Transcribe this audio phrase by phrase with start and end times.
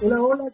[0.00, 0.44] Hola, hola,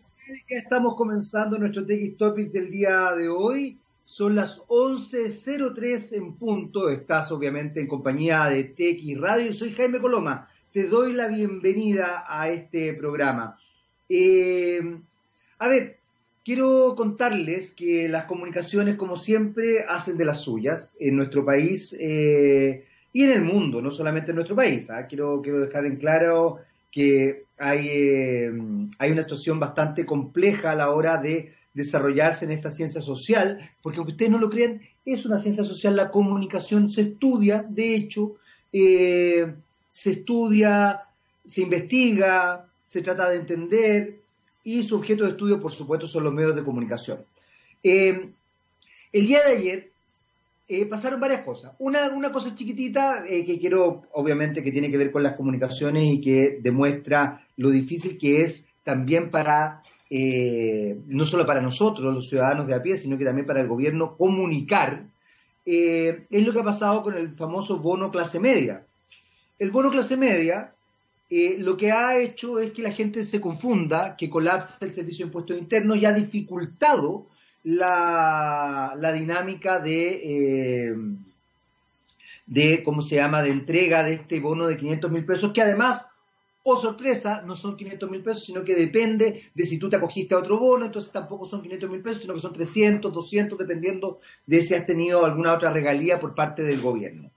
[0.49, 3.79] ya estamos comenzando nuestro TX Topics del día de hoy.
[4.07, 6.89] Son las 11.03 en punto.
[6.89, 9.53] Estás obviamente en compañía de TX Radio.
[9.53, 10.49] Soy Jaime Coloma.
[10.73, 13.59] Te doy la bienvenida a este programa.
[14.09, 14.81] Eh,
[15.59, 15.99] a ver,
[16.43, 22.87] quiero contarles que las comunicaciones, como siempre, hacen de las suyas en nuestro país eh,
[23.13, 24.89] y en el mundo, no solamente en nuestro país.
[24.89, 25.07] ¿ah?
[25.07, 26.61] Quiero, quiero dejar en claro
[26.95, 28.53] que hay, eh,
[29.01, 33.99] hay una situación bastante compleja a la hora de desarrollarse en esta ciencia social, porque
[33.99, 38.37] aunque ustedes no lo crean, es una ciencia social, la comunicación se estudia, de hecho,
[38.73, 39.55] eh,
[39.91, 41.03] se estudia,
[41.45, 44.21] se investiga, se trata de entender,
[44.63, 47.25] y su objeto de estudio, por supuesto, son los medios de comunicación.
[47.83, 48.31] Eh,
[49.13, 49.91] el día de ayer
[50.67, 51.73] eh, pasaron varias cosas.
[51.79, 56.05] Una, una cosa chiquitita eh, que quiero, obviamente, que tiene que ver con las comunicaciones
[56.05, 62.29] y que demuestra lo difícil que es también para, eh, no solo para nosotros, los
[62.29, 65.07] ciudadanos de a pie, sino que también para el gobierno comunicar,
[65.67, 68.85] es lo que ha pasado con el famoso bono clase media.
[69.59, 70.75] El bono clase media
[71.59, 75.29] lo que ha hecho es que la gente se confunda, que colapse el servicio de
[75.29, 77.27] impuestos internos y ha dificultado
[77.65, 80.95] la, dinámica de, eh,
[82.47, 86.07] de, ¿cómo se llama?, de entrega de este bono de 500 mil pesos, que además,
[86.63, 90.35] oh sorpresa, no son 500 mil pesos, sino que depende de si tú te acogiste
[90.35, 94.21] a otro bono, entonces tampoco son 500 mil pesos, sino que son 300, 200, dependiendo
[94.47, 97.31] de si has tenido alguna otra regalía por parte del gobierno.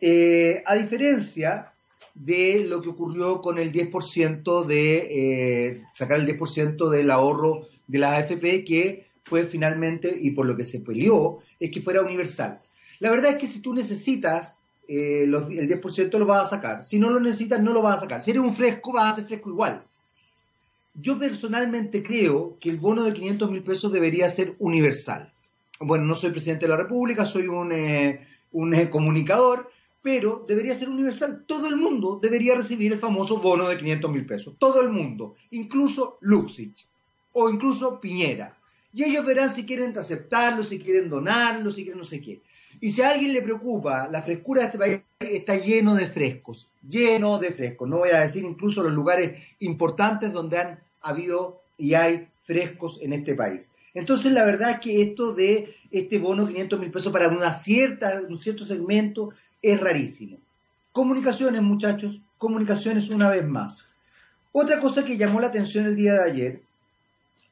[0.00, 1.72] Eh, a diferencia
[2.14, 7.98] de lo que ocurrió con el 10% de eh, sacar el 10% del ahorro de
[7.98, 12.60] las AFP, que fue finalmente, y por lo que se peleó, es que fuera universal.
[13.00, 16.84] La verdad es que si tú necesitas eh, el 10% lo vas a sacar.
[16.84, 18.22] Si no lo necesitas, no lo vas a sacar.
[18.22, 19.84] Si eres un fresco, vas a ser fresco igual.
[20.92, 25.32] Yo personalmente creo que el bono de 500 mil pesos debería ser universal.
[25.80, 29.70] Bueno, no soy presidente de la República, soy un, eh, un eh, comunicador,
[30.02, 31.44] pero debería ser universal.
[31.46, 34.56] Todo el mundo debería recibir el famoso bono de 500 mil pesos.
[34.58, 36.86] Todo el mundo, incluso Luxich
[37.32, 38.58] o incluso Piñera
[38.92, 42.42] y ellos verán si quieren aceptarlo, si quieren donarlo, si quieren no sé qué.
[42.80, 46.70] Y si a alguien le preocupa la frescura de este país, está lleno de frescos,
[46.86, 47.88] lleno de frescos.
[47.88, 53.12] No voy a decir incluso los lugares importantes donde han habido y hay frescos en
[53.12, 53.70] este país.
[53.94, 58.22] Entonces, la verdad es que esto de este bono 500 mil pesos para una cierta,
[58.28, 59.30] un cierto segmento
[59.60, 60.38] es rarísimo.
[60.92, 63.88] Comunicaciones, muchachos, comunicaciones una vez más.
[64.52, 66.62] Otra cosa que llamó la atención el día de ayer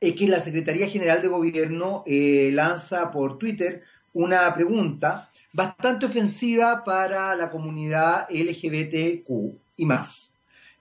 [0.01, 3.83] es que la Secretaría General de Gobierno eh, lanza por Twitter
[4.15, 9.29] una pregunta bastante ofensiva para la comunidad LGBTQ
[9.77, 10.35] y más,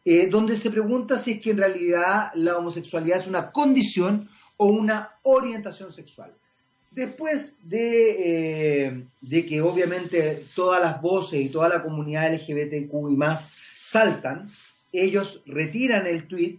[0.05, 4.67] eh, donde se pregunta si es que en realidad la homosexualidad es una condición o
[4.67, 6.31] una orientación sexual.
[6.91, 13.15] Después de, eh, de que obviamente todas las voces y toda la comunidad LGBTQ y
[13.15, 14.49] más saltan,
[14.91, 16.57] ellos retiran el tweet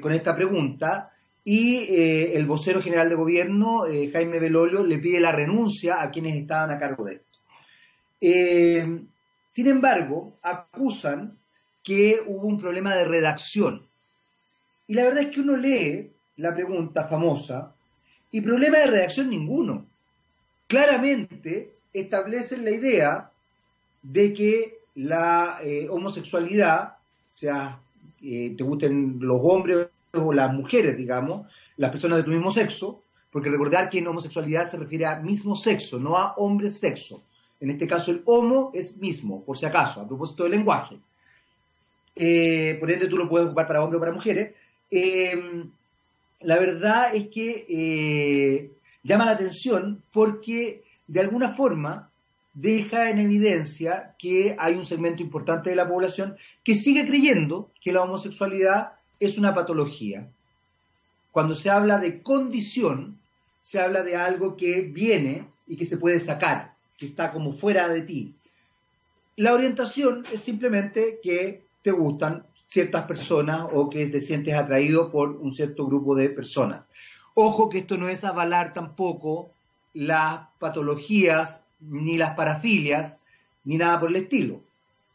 [0.00, 1.11] con esta pregunta
[1.44, 6.10] y eh, el vocero general de gobierno, eh, Jaime Belolio, le pide la renuncia a
[6.10, 7.38] quienes estaban a cargo de esto.
[8.20, 9.02] Eh,
[9.46, 11.36] sin embargo, acusan
[11.82, 13.84] que hubo un problema de redacción.
[14.86, 17.74] Y la verdad es que uno lee la pregunta famosa
[18.30, 19.86] y problema de redacción ninguno.
[20.68, 23.30] Claramente establecen la idea
[24.02, 25.58] de que la
[25.90, 26.96] homosexualidad,
[27.32, 27.80] o sea,
[28.20, 31.46] te gusten los hombres o las mujeres, digamos,
[31.76, 35.56] las personas de tu mismo sexo, porque recordar que en homosexualidad se refiere a mismo
[35.56, 37.22] sexo, no a hombre sexo.
[37.60, 40.98] En este caso el homo es mismo, por si acaso, a propósito del lenguaje.
[42.14, 44.54] Eh, por ende tú lo puedes ocupar para hombres o para mujeres.
[44.90, 45.64] Eh,
[46.40, 48.70] la verdad es que eh,
[49.02, 52.10] llama la atención porque de alguna forma
[52.52, 57.92] deja en evidencia que hay un segmento importante de la población que sigue creyendo que
[57.92, 58.92] la homosexualidad
[59.26, 60.28] es una patología.
[61.30, 63.18] Cuando se habla de condición,
[63.62, 67.88] se habla de algo que viene y que se puede sacar, que está como fuera
[67.88, 68.34] de ti.
[69.36, 75.30] La orientación es simplemente que te gustan ciertas personas o que te sientes atraído por
[75.30, 76.90] un cierto grupo de personas.
[77.34, 79.50] Ojo que esto no es avalar tampoco
[79.94, 83.20] las patologías ni las parafilias
[83.64, 84.62] ni nada por el estilo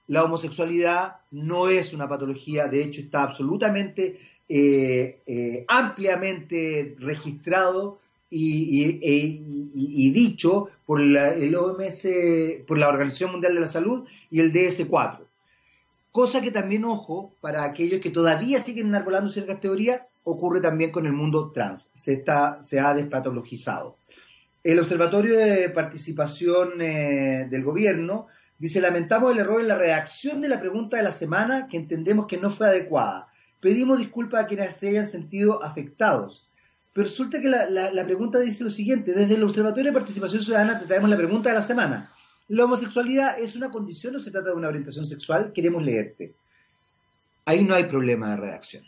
[0.08, 4.20] la homosexualidad no es una patología, de hecho está absolutamente,
[4.50, 8.00] eh, eh, ampliamente registrado
[8.30, 12.08] y, dicho por la, el OMS,
[12.66, 15.20] por la Organización Mundial de la Salud y el DS4.
[16.12, 21.06] Cosa que también, ojo, para aquellos que todavía siguen enarbolando ciertas teorías, ocurre también con
[21.06, 21.90] el mundo trans.
[21.94, 23.98] Se, está, se ha despatologizado.
[24.64, 28.28] El Observatorio de Participación eh, del Gobierno
[28.60, 32.28] dice, lamentamos el error en la redacción de la pregunta de la semana que entendemos
[32.28, 33.28] que no fue adecuada.
[33.60, 36.48] Pedimos disculpas a quienes se hayan sentido afectados.
[36.94, 40.80] Pero resulta que la, la, pregunta dice lo siguiente, desde el Observatorio de Participación Ciudadana
[40.80, 42.12] te traemos la pregunta de la semana.
[42.48, 45.52] ¿La homosexualidad es una condición o se trata de una orientación sexual?
[45.54, 46.34] Queremos leerte.
[47.46, 48.84] Ahí no hay problema de redacción.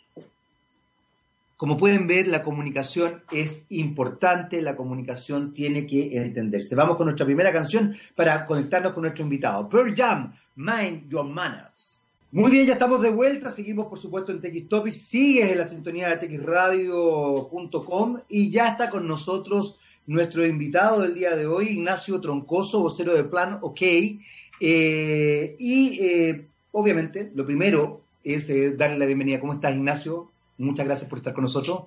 [1.60, 6.74] Como pueden ver, la comunicación es importante, la comunicación tiene que entenderse.
[6.74, 9.68] Vamos con nuestra primera canción para conectarnos con nuestro invitado.
[9.68, 12.00] Pearl Jam, Mind Your Manners.
[12.32, 13.52] Muy bien, ya estamos de vuelta.
[13.52, 15.02] Seguimos, por supuesto, en TX Topics.
[15.02, 21.36] Sigues en la sintonía de txradio.com y ya está con nosotros nuestro invitado del día
[21.36, 23.82] de hoy, Ignacio Troncoso, vocero de Plan OK.
[23.82, 29.42] Eh, y eh, obviamente, lo primero es eh, darle la bienvenida.
[29.42, 30.32] ¿Cómo estás, Ignacio?
[30.60, 31.86] Muchas gracias por estar con nosotros.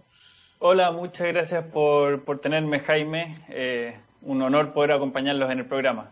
[0.59, 3.39] Hola, muchas gracias por, por tenerme, Jaime.
[4.23, 6.11] un honor poder acompañarlos en el programa.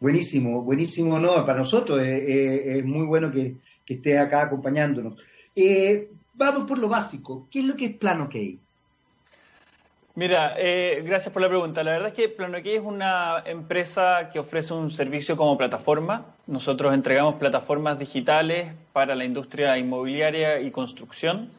[0.00, 3.56] Buenísimo, buenísimo, no, para nosotros es muy bueno que,
[3.86, 5.16] que esté acá acompañándonos.
[5.54, 8.34] Eh, vamos por lo básico, ¿qué es lo que es Plan OK?
[10.16, 11.84] Mira, eh, gracias por la pregunta.
[11.84, 16.24] La verdad es que Plan OK es una empresa que ofrece un servicio como plataforma.
[16.46, 21.50] Nosotros entregamos plataformas digitales para la industria inmobiliaria y construcción.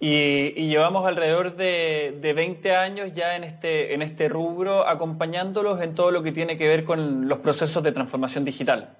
[0.00, 5.94] Y, llevamos alrededor de, de, 20 años ya en este, en este rubro, acompañándolos en
[5.94, 8.96] todo lo que tiene que ver con los procesos de transformación digital.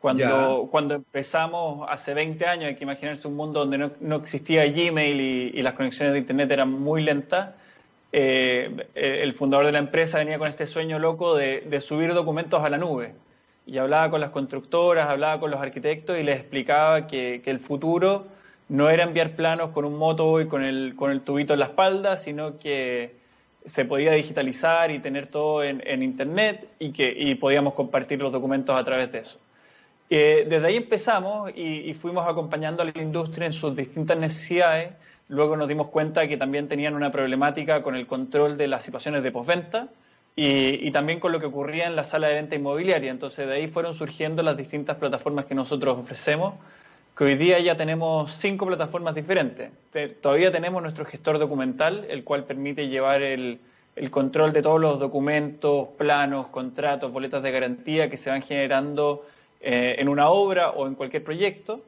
[0.00, 4.66] Cuando, cuando empezamos hace 20 años, hay que imaginarse un mundo donde no, no existía
[4.66, 7.50] Gmail y, y, las conexiones de Internet eran muy lentas.
[8.12, 12.70] Eh, el fundador de la empresa venía con este sueño loco de, subir documentos a
[12.70, 13.14] la nube.
[13.66, 18.26] Y hablaba con las constructoras, hablaba con los arquitectos y les explicaba que, el futuro
[18.68, 21.66] no era enviar planos con un moto y con el, con el tubito en la
[21.66, 23.20] espalda, sino que
[23.64, 28.78] se podía digitalizar y tener todo en, Internet y que y podíamos compartir los documentos
[28.78, 29.38] a través de eso.
[30.08, 34.92] Eh, desde ahí empezamos y, fuimos acompañando a la industria en sus distintas necesidades.
[35.30, 39.22] Luego nos dimos cuenta que también tenían una problemática con el control de las situaciones
[39.22, 39.86] de postventa
[40.34, 43.12] y, también con lo que ocurría en la sala de venta inmobiliaria.
[43.12, 46.54] Entonces de ahí fueron surgiendo las distintas plataformas que nosotros ofrecemos
[47.16, 49.70] que hoy día ya tenemos cinco plataformas diferentes.
[50.20, 53.60] Todavía tenemos nuestro gestor documental, el cual permite llevar el,
[53.94, 59.24] el, control de todos los documentos, planos, contratos, boletas de garantía que se van generando
[59.60, 61.82] eh, en una obra o en cualquier proyecto.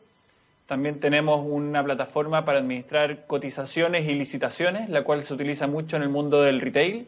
[0.73, 6.03] También tenemos una plataforma para administrar cotizaciones y licitaciones, la cual se utiliza mucho en
[6.03, 7.07] el mundo del retail.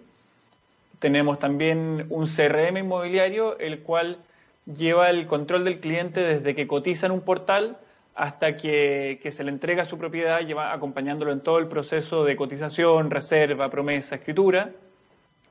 [0.99, 4.19] Tenemos también un CRM inmobiliario, el cual
[4.67, 7.79] lleva el control del cliente desde que cotiza en un portal
[8.15, 13.11] hasta que, se le entrega su propiedad, lleva acompañándolo en todo el proceso de cotización,
[13.11, 14.73] reserva, promesa, escritura,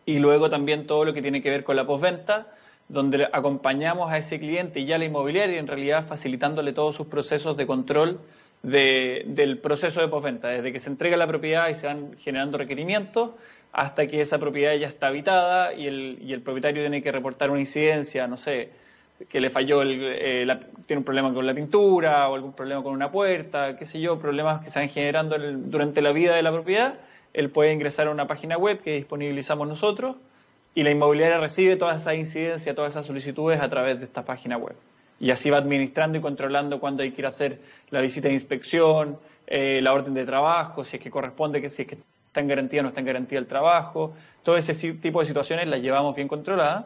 [0.05, 2.45] y luego también todo lo que tiene que ver con la postventa,
[2.89, 7.57] donde acompañamos a ese cliente y ya la inmobiliaria, en realidad facilitándole todos sus procesos
[7.57, 8.19] de control
[8.61, 13.31] del proceso de postventa, desde que se entrega la propiedad y se van generando requerimientos
[13.73, 18.25] hasta que esa propiedad ya está habitada y el, propietario tiene que reportar una incidencia,
[18.27, 18.69] no sé,
[19.27, 22.93] que le falló, el, eh, tiene un problema con la pintura o algún problema con
[22.93, 26.51] una puerta, qué sé yo, problemas que se van generando durante la vida de la
[26.51, 26.99] propiedad,
[27.33, 30.15] él puede ingresar a una página web que disponibilizamos nosotros
[30.75, 34.57] y la inmobiliaria recibe todas esas incidencias, todas esas solicitudes a través de esta página
[34.57, 34.75] web.
[35.19, 37.59] Y así va administrando y controlando cuándo hay que ir a hacer
[37.91, 41.83] la visita de inspección, eh, la orden de trabajo, si es que corresponde, que si
[41.83, 44.13] es que está en garantía o no está en garantía el trabajo.
[44.41, 46.85] Todo ese tipo de situaciones las llevamos bien controladas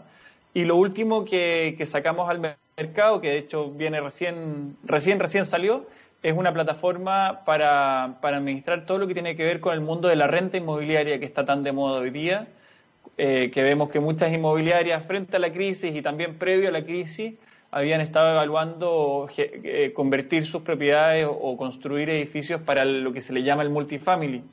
[0.54, 5.86] y lo último que, sacamos al mercado, que de hecho viene recién, recién, recién salió,
[6.24, 10.16] es una plataforma para, administrar todo lo que tiene que ver con el mundo de
[10.16, 12.48] la renta inmobiliaria que está tan de moda hoy día,
[13.18, 16.84] eh, que vemos que muchas inmobiliarias frente a la crisis y también previo a la
[16.84, 17.34] crisis
[17.72, 23.44] habían estado evaluando eh, convertir sus propiedades o, construir edificios para lo que se le
[23.44, 24.44] llama el multifamily,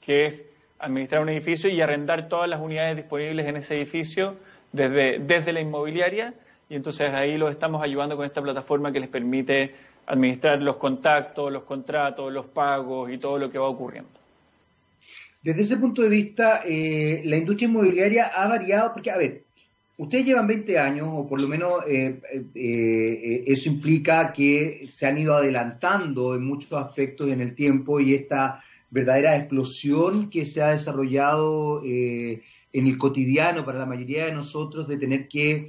[0.00, 0.44] que es
[0.78, 4.36] administrar un edificio y arrendar todas las unidades disponibles en ese edificio
[4.72, 6.34] desde, desde la inmobiliaria
[6.68, 9.74] y entonces ahí los estamos ayudando con esta plataforma que les permite
[10.06, 14.10] administrar los contactos, los contratos, los pagos y todo lo que va ocurriendo.
[15.42, 19.44] Desde ese punto de vista, eh, la industria inmobiliaria ha variado, porque, a ver,
[19.96, 22.20] ustedes llevan 20 años, o por lo menos eh,
[22.54, 28.14] eh, eso implica que se han ido adelantando en muchos aspectos en el tiempo y
[28.14, 32.40] esta verdadera explosión que se ha desarrollado en
[32.72, 35.68] el cotidiano para la mayoría de nosotros de tener que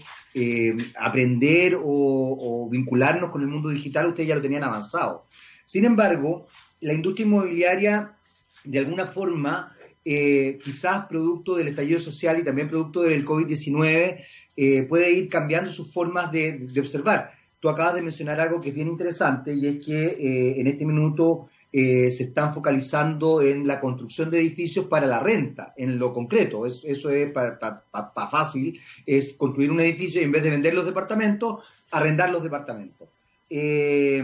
[0.97, 5.27] aprender o, vincularnos con el mundo digital, ustedes ya lo tenían avanzado.
[5.65, 6.47] Sin embargo,
[6.79, 8.18] la industria inmobiliaria,
[8.63, 9.75] de alguna forma,
[10.05, 14.23] eh, quizás producto del estallido social y también producto del COVID-19,
[14.55, 17.31] eh, puede ir cambiando sus formas de, observar.
[17.59, 21.47] Tú acabas de mencionar algo que es bien interesante y es que en este minuto
[21.71, 26.65] eh, se están focalizando en la construcción de edificios para la renta, en lo concreto.
[26.65, 27.83] eso es para
[28.31, 33.07] fácil, es construir un edificio y en vez de vender los departamentos, arrendar los departamentos.
[33.51, 34.23] Eh,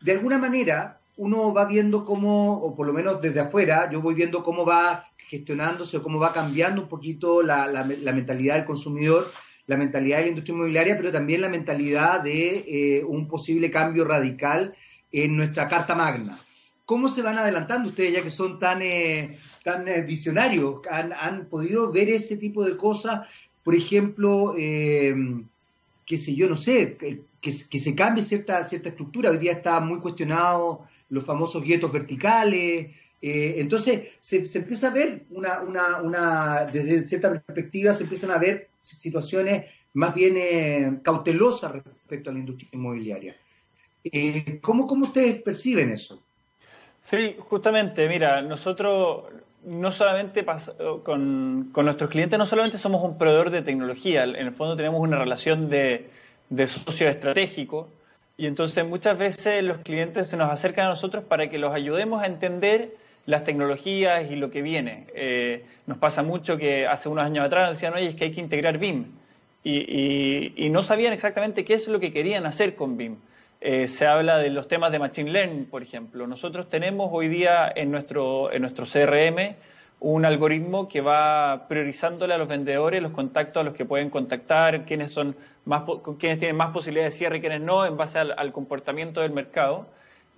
[0.00, 4.14] de alguna manera, uno va viendo cómo, o por lo menos desde afuera, yo voy
[4.14, 9.26] viendo cómo va gestionándose o cómo va cambiando un poquito la, la mentalidad del consumidor
[9.70, 14.04] la mentalidad de la industria inmobiliaria, pero también la mentalidad de eh, un posible cambio
[14.04, 14.74] radical
[15.12, 16.36] en nuestra Carta Magna.
[16.84, 20.80] ¿Cómo se van adelantando ustedes, ya que son tan, eh, tan eh, visionarios?
[20.90, 23.28] ¿Han, podido ver ese tipo de cosas?
[23.62, 25.14] Por ejemplo, eh,
[26.04, 29.30] qué sé yo, no sé, que, que, se cambie cierta, cierta estructura.
[29.30, 32.90] Hoy día está muy cuestionado los famosos guetos verticales.
[33.20, 38.38] entonces, se, se, empieza a ver una, una, una, desde cierta perspectiva, se empiezan a
[38.38, 43.34] ver situaciones más bien cautelosas respecto a la industria inmobiliaria.
[44.04, 46.20] Eh, ¿cómo, ¿Cómo ustedes perciben eso?
[47.02, 49.24] Sí, justamente, mira, nosotros
[49.64, 50.44] no solamente
[51.02, 55.18] con, nuestros clientes, no solamente somos un proveedor de tecnología, en el fondo tenemos una
[55.18, 56.08] relación de,
[56.66, 57.88] socio estratégico
[58.40, 62.22] y entonces muchas veces los clientes se nos acercan a nosotros para que los ayudemos
[62.22, 65.08] a entender las tecnologías y lo que viene.
[65.14, 68.40] Eh, nos pasa mucho que hace unos años atrás decían, oye, es que hay que
[68.40, 69.04] integrar BIM
[69.62, 73.16] y, y no sabían exactamente qué es lo que querían hacer con BIM.
[73.60, 76.26] Eh, se habla de los temas de Machine Learning, por ejemplo.
[76.26, 79.54] Nosotros tenemos hoy día en nuestro, en nuestro CRM
[80.00, 84.86] un algoritmo que va priorizándole a los vendedores los contactos a los que pueden contactar,
[84.86, 85.82] quiénes, son más,
[86.18, 89.86] quiénes tienen más posibilidades de cierre y quiénes no, en base al, comportamiento del mercado.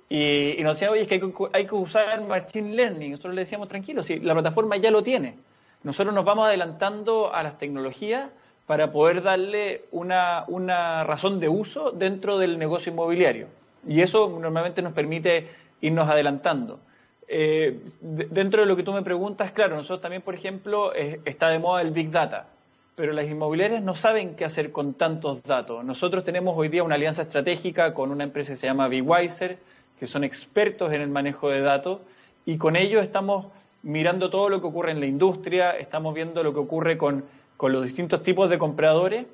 [0.09, 3.12] Y, nos decían, oye, es que hay, que hay, que usar Machine Learning.
[3.12, 5.37] Nosotros le decíamos, tranquilo, si la plataforma ya lo tiene.
[5.85, 8.31] Nosotros nos vamos adelantando a las tecnologías
[8.66, 13.47] para poder darle una, una razón de uso dentro del negocio inmobiliario.
[13.87, 15.49] Y eso normalmente nos permite
[15.81, 16.81] irnos adelantando.
[17.29, 21.59] Eh, dentro de lo que tú me preguntas, claro, nosotros también, por ejemplo, está de
[21.59, 22.49] moda el Big Data,
[22.95, 25.85] pero las inmobiliarias no saben qué hacer con tantos datos.
[25.85, 29.59] Nosotros tenemos hoy día una alianza estratégica con una empresa que se llama BigWiser,
[29.99, 32.00] que son expertos en el manejo de datos,
[32.45, 33.47] y con ellos estamos
[33.83, 37.25] mirando todo lo que ocurre en la industria, estamos viendo lo que ocurre con
[37.61, 39.26] los distintos tipos de compradores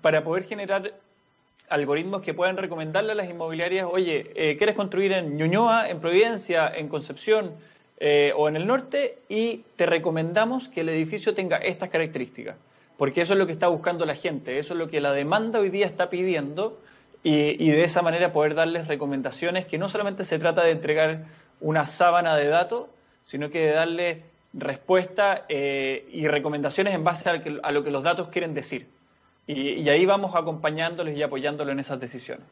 [0.00, 0.92] para poder generar
[1.70, 6.68] algoritmos que puedan recomendarle a las inmobiliarias, oye, eh, ¿quieres construir en Ñuñoa, en Providencia,
[6.68, 7.52] en Concepción
[7.98, 9.18] eh, o en el norte?
[9.28, 12.56] Y te recomendamos que el edificio tenga estas características,
[12.98, 15.60] porque eso es lo que está buscando la gente, eso es lo que la demanda
[15.60, 16.78] hoy día está pidiendo
[17.22, 21.26] y, de esa manera poder darles recomendaciones que no solamente se trata de entregar
[21.60, 22.88] una sábana de datos,
[23.22, 24.22] sino que de darle
[24.54, 28.88] respuesta eh, y recomendaciones en base a, lo que los datos quieren decir.
[29.46, 32.46] Y, ahí vamos acompañándoles y apoyándolos en esas decisiones.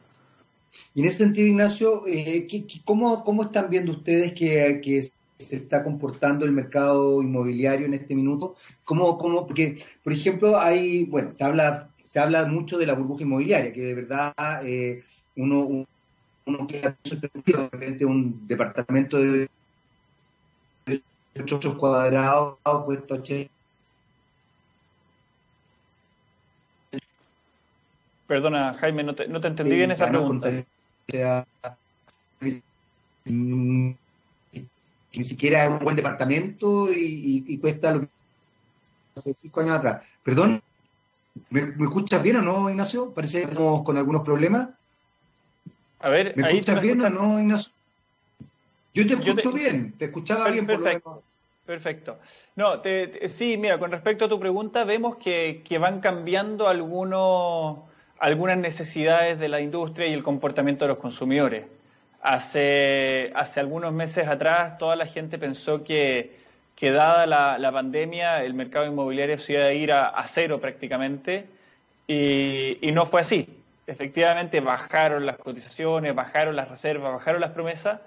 [0.93, 2.47] Y en ese sentido, Ignacio, eh,
[2.83, 8.55] cómo, ¿cómo, están viendo ustedes que, se está comportando el mercado inmobiliario en este minuto?
[8.83, 13.23] ¿Cómo, cómo, porque, por ejemplo, hay, bueno, se habla, se habla mucho de la burbuja
[13.23, 14.33] inmobiliaria, que de verdad
[14.65, 15.03] eh,
[15.37, 15.85] uno,
[16.45, 19.49] uno queda sorprendido, de un departamento de
[21.35, 23.58] metros cuadrados puesto 80.
[28.29, 30.51] Perdona, Jaime, no te, no te entendí bien esa pregunta.
[33.25, 38.07] ni siquiera es un buen departamento y, cuesta lo que
[39.15, 40.03] hace cinco años atrás.
[40.21, 40.61] Perdón,
[41.49, 43.11] ¿me, escuchas bien o no, Ignacio?
[43.15, 44.69] Parece que estamos con algunos problemas.
[45.99, 47.73] A ver, ¿me escuchas bien o no, Ignacio?
[48.93, 51.23] Yo te escucho bien, te escuchaba bien por lo
[51.65, 52.19] Perfecto.
[52.55, 52.81] No,
[53.27, 57.88] sí, mira, con respecto a tu pregunta, vemos que, van cambiando algunos,
[58.19, 61.65] algunas necesidades de la industria y el comportamiento de los consumidores.
[62.21, 66.37] Hace, hace algunos meses atrás, toda la gente pensó que,
[66.75, 71.45] que dada la, pandemia, el mercado inmobiliario se iba a ir a, cero prácticamente,
[72.07, 73.47] y, y no fue así.
[73.87, 78.01] Efectivamente, bajaron las cotizaciones, bajaron las reservas, bajaron las promesas,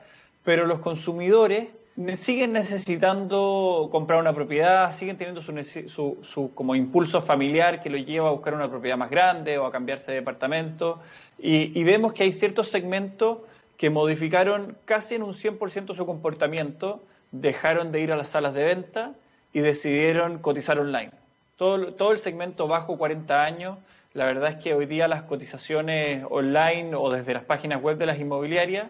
[0.45, 1.69] pero los consumidores
[2.15, 8.29] siguen necesitando comprar una propiedad, siguen teniendo su, su, como impulso familiar que lo lleva
[8.29, 11.01] a buscar una propiedad más grande o a cambiarse de departamento
[11.39, 13.39] y, vemos que hay ciertos segmentos
[13.77, 18.65] que modificaron casi en un 100% su comportamiento, dejaron de ir a las salas de
[18.65, 19.13] venta
[19.53, 21.11] y decidieron cotizar online.
[21.57, 23.79] Todo, todo el segmento bajo 40 años,
[24.15, 28.07] la verdad es que hoy día las cotizaciones online o desde las páginas web de
[28.07, 28.87] las inmobiliarias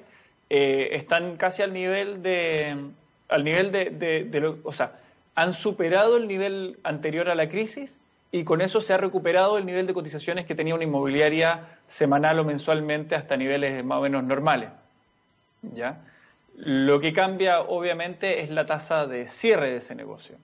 [0.54, 2.76] eh, están casi al nivel de,
[3.30, 5.00] al nivel de, de, o sea,
[5.35, 7.99] han superado el nivel anterior a la crisis
[8.30, 12.38] y con eso se ha recuperado el nivel de cotizaciones que tenía una inmobiliaria semanal
[12.38, 14.68] o mensualmente hasta niveles más o menos normales.
[15.75, 16.02] ¿ya?
[16.59, 20.37] Lo que cambia, obviamente, es la tasa de cierre de ese negocio.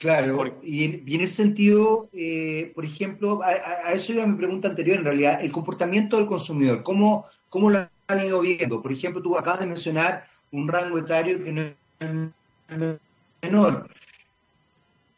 [0.00, 5.04] Claro, y, en, ese sentido, eh, por ejemplo, a, eso iba mi pregunta anterior, en
[5.04, 8.80] realidad, el comportamiento del consumidor, ¿cómo, cómo lo han ido viendo?
[8.82, 13.00] Por ejemplo, tú acabas de mencionar un rango etario que no es
[13.42, 13.88] menor,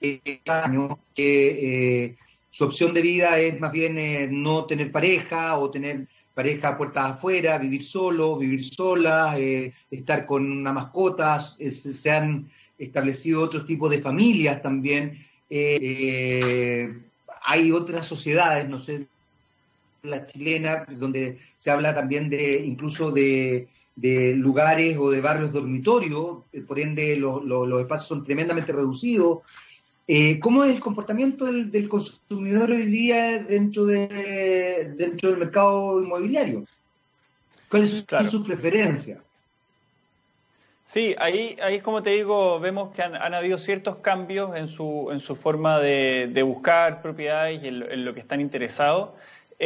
[0.01, 0.41] eh,
[1.15, 2.17] que eh,
[2.51, 7.59] su opción de vida es más bien no tener pareja o tener pareja puertas afuera,
[7.59, 14.03] vivir solo, vivir sola, eh, estar con una mascota, se han establecido otros tipos de
[14.03, 15.25] familias también.
[15.49, 16.99] Eh, eh,
[17.45, 19.07] hay otras sociedades, no sé,
[20.05, 23.69] la chilena, donde se habla también de incluso de,
[24.37, 29.41] lugares o de barrios dormitorios, por ende los espacios son tremendamente reducidos.
[30.07, 36.65] Eh, ¿Cómo es el comportamiento del, consumidor hoy día dentro, de, dentro del mercado inmobiliario?
[37.71, 39.19] ¿Cuáles son sus preferencias?
[40.85, 45.19] Sí, ahí, ahí como te digo, vemos que han, habido ciertos cambios en su, en
[45.19, 49.11] su forma de, buscar propiedades y en, lo que están interesados.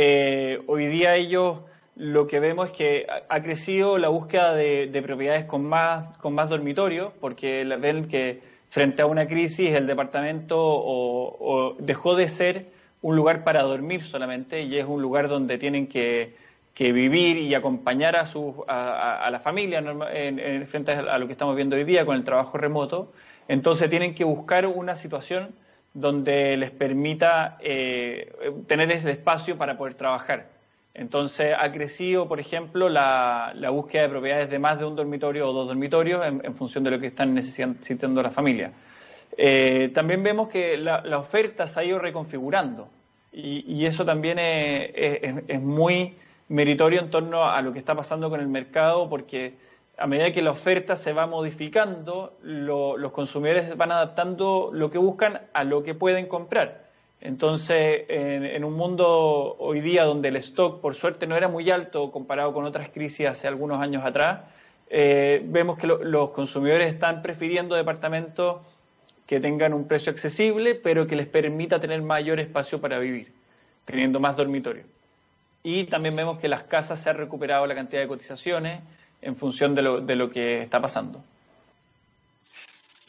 [0.00, 1.58] Eh, hoy día ellos
[1.96, 6.34] lo que vemos es que ha, crecido la búsqueda de, de, propiedades con más, con
[6.34, 12.66] más dormitorios, porque ven que frente a una crisis, el departamento dejó de ser
[13.02, 16.36] un lugar para dormir solamente y es un lugar donde tienen que,
[16.78, 21.74] vivir y acompañar a, su, a, la familia en, frente a lo que estamos viendo
[21.74, 23.12] hoy día con el trabajo remoto.
[23.48, 25.56] Entonces tienen que buscar una situación
[25.94, 28.32] donde les permita eh,
[28.66, 30.46] tener ese espacio para poder trabajar.
[30.94, 35.52] Entonces ha crecido, por ejemplo, la, búsqueda de propiedades de más de un dormitorio o
[35.52, 38.72] dos dormitorios en, función de lo que están necesitando las familias.
[39.36, 42.88] Eh, también vemos que la, oferta se ha ido reconfigurando
[43.32, 46.16] y, eso también es, muy
[46.48, 49.54] meritorio en torno a lo que está pasando con el mercado porque
[49.98, 55.40] a medida que la oferta se va modificando, los consumidores van adaptando lo que buscan
[55.52, 56.86] a lo que pueden comprar.
[57.20, 62.12] Entonces, en, un mundo hoy día donde el stock, por suerte, no era muy alto
[62.12, 64.42] comparado con otras crisis hace algunos años atrás,
[64.88, 68.62] eh, vemos que los consumidores están prefiriendo departamentos
[69.26, 73.32] que tengan un precio accesible, pero que les permita tener mayor espacio para vivir,
[73.84, 74.86] teniendo más dormitorios.
[75.64, 78.80] Y también vemos que las casas se han recuperado la cantidad de cotizaciones
[79.20, 81.22] en función de lo, de lo que está pasando.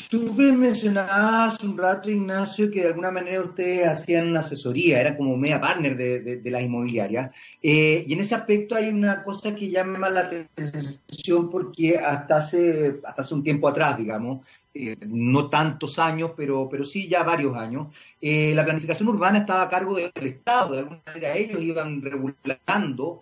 [0.09, 5.61] Tú mencionabas un rato, Ignacio, que de alguna manera ustedes hacían asesoría, era como media
[5.61, 7.29] partner de, de, las inmobiliarias.
[7.61, 13.01] Eh, y en ese aspecto hay una cosa que llama la atención porque hasta hace,
[13.03, 14.43] hasta hace un tiempo atrás, digamos,
[14.73, 19.61] eh, no tantos años, pero, pero sí ya varios años, eh, la planificación urbana estaba
[19.61, 20.73] a cargo del Estado.
[20.73, 23.21] De alguna manera ellos iban regulando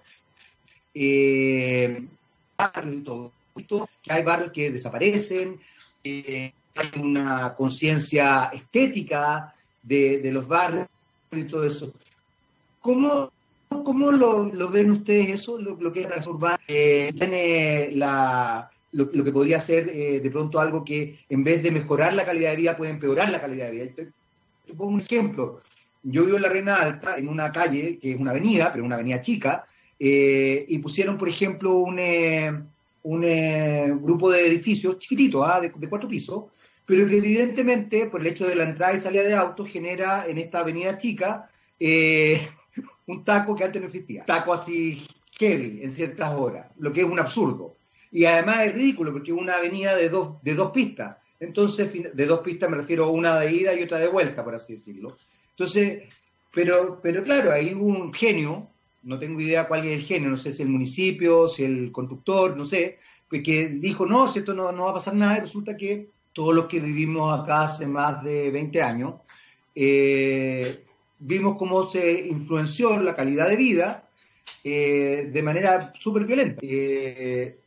[2.57, 3.89] barrios y todo.
[4.01, 5.59] Que hay barrios que desaparecen
[6.77, 10.87] hay una conciencia estética de, los barrios
[11.31, 11.93] y todo eso.
[12.79, 13.31] ¿Cómo,
[13.67, 16.59] cómo lo, ven ustedes eso, lo, que es la?
[16.67, 21.71] Eh, tiene la, lo, que podría ser eh, de pronto algo que en vez de
[21.71, 23.85] mejorar la calidad de vida puede empeorar la calidad de vida.
[23.95, 25.61] Te, pongo un ejemplo.
[26.03, 28.95] Yo vivo en la Reina Alta, en una calle que es una avenida, pero una
[28.95, 29.65] avenida chica,
[29.99, 31.99] eh, y pusieron, por ejemplo, un,
[33.03, 35.61] un grupo de edificios chiquititos, ¿ah?
[35.61, 36.45] de, cuatro pisos,
[36.85, 40.37] pero que evidentemente, por el hecho de la entrada y salida de autos, genera en
[40.37, 42.47] esta avenida chica eh,
[43.07, 44.25] un taco que antes no existía.
[44.25, 45.05] Taco así
[45.39, 47.75] heavy en ciertas horas, lo que es un absurdo.
[48.11, 51.17] Y además es ridículo porque es una avenida de dos, de dos pistas.
[51.39, 54.55] Entonces, de dos pistas me refiero a una de ida y otra de vuelta, por
[54.55, 55.17] así decirlo.
[55.51, 56.03] Entonces,
[56.53, 58.69] pero, pero claro, hay un genio,
[59.07, 62.57] no tengo idea cuál es el genio, no sé si el municipio, si el constructor,
[62.57, 65.41] no sé, pues que dijo, no, si esto no, no va a pasar nada, y
[65.41, 69.15] resulta que todos los que vivimos acá hace más de 20 años,
[69.73, 70.83] eh,
[71.19, 74.09] vimos cómo se influenció la calidad de vida
[74.63, 76.59] eh, de manera súper violenta.
[76.61, 77.57] Eh,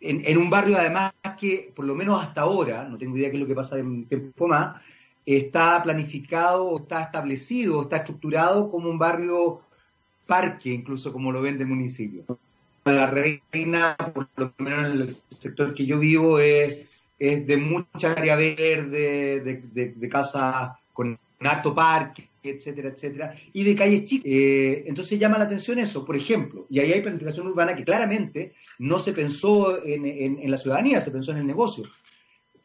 [0.00, 3.40] en, un barrio además que, por lo menos hasta ahora, no tengo idea qué es
[3.40, 4.82] lo que pasa en tiempo más,
[5.24, 9.60] está planificado, está establecido, está estructurado como un barrio
[10.26, 12.24] parque, incluso como lo vende el municipio.
[12.84, 16.86] la reina, por lo menos en el sector que yo vivo, es,
[17.18, 23.76] es de mucha área verde, de, de, casa con alto parque, etcétera, etcétera, y de
[23.76, 24.26] calles chicas.
[24.26, 28.54] Eh, entonces llama la atención eso, por ejemplo, y ahí hay planificación urbana que claramente
[28.78, 31.84] no se pensó en, en, la ciudadanía, se pensó en el negocio.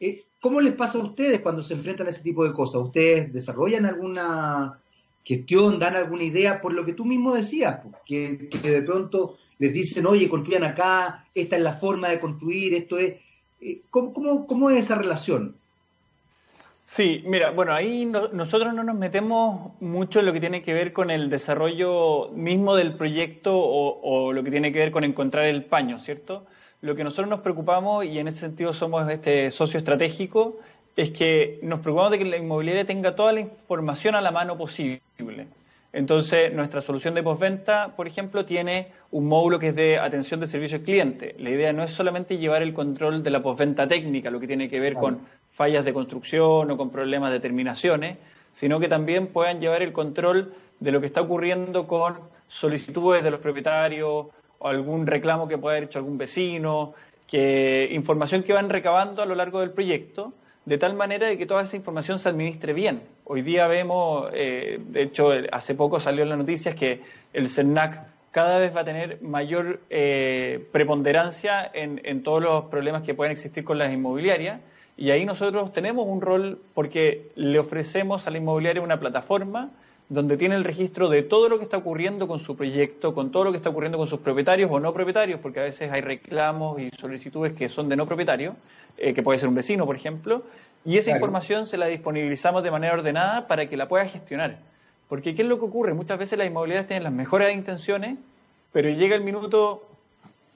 [0.00, 2.82] Eh, ¿Cómo les pasa a ustedes cuando se enfrentan a ese tipo de cosas?
[2.82, 4.80] ¿Ustedes desarrollan alguna
[5.28, 9.74] gestión, dan alguna idea por lo que tú mismo decías, que, que de pronto les
[9.74, 13.16] dicen, oye, construyan acá, esta es la forma de construir, esto es...
[13.60, 15.54] Eh, ¿Cómo, cómo, cómo es esa relación?
[16.84, 20.94] Sí, mira, bueno, ahí nosotros no nos metemos mucho en lo que tiene que ver
[20.94, 25.44] con el desarrollo mismo del proyecto o, o, lo que tiene que ver con encontrar
[25.44, 26.46] el paño, ¿cierto?
[26.80, 30.56] Lo que nosotros nos preocupamos, y en ese sentido somos este socio estratégico,
[30.98, 34.58] es que nos preocupamos de que la inmobiliaria tenga toda la información a la mano
[34.58, 35.00] posible.
[35.92, 40.48] Entonces, nuestra solución de postventa, por ejemplo, tiene un módulo que es de atención de
[40.48, 41.36] servicio al cliente.
[41.38, 44.68] La idea no es solamente llevar el control de la postventa técnica, lo que tiene
[44.68, 45.20] que ver con
[45.52, 48.18] fallas de construcción o con problemas de terminaciones,
[48.50, 52.16] sino que también puedan llevar el control de lo que está ocurriendo con
[52.48, 54.26] solicitudes de los propietarios
[54.58, 56.94] o algún reclamo que pueda haber hecho algún vecino,
[57.28, 60.32] que información que van recabando a lo largo del proyecto
[60.68, 63.00] de tal manera de que toda esa información se administre bien.
[63.24, 67.00] Hoy día vemos, eh, de hecho, hace poco salió en las noticias que
[67.32, 73.02] el CERNAC cada vez va a tener mayor eh, preponderancia en, en, todos los problemas
[73.02, 74.60] que pueden existir con las inmobiliarias.
[74.98, 79.70] Y ahí nosotros tenemos un rol porque le ofrecemos a la inmobiliaria una plataforma
[80.08, 83.44] donde tiene el registro de todo lo que está ocurriendo con su proyecto, con todo
[83.44, 86.80] lo que está ocurriendo con sus propietarios o no propietarios, porque a veces hay reclamos
[86.80, 88.54] y solicitudes que son de no propietarios,
[88.96, 90.42] eh, que puede ser un vecino, por ejemplo,
[90.84, 94.58] y esa información se la disponibilizamos de manera ordenada para que la pueda gestionar.
[95.08, 95.92] Porque ¿qué es lo que ocurre?
[95.92, 98.16] Muchas veces las inmobiliarias tienen las mejores intenciones,
[98.72, 99.82] pero llega el minuto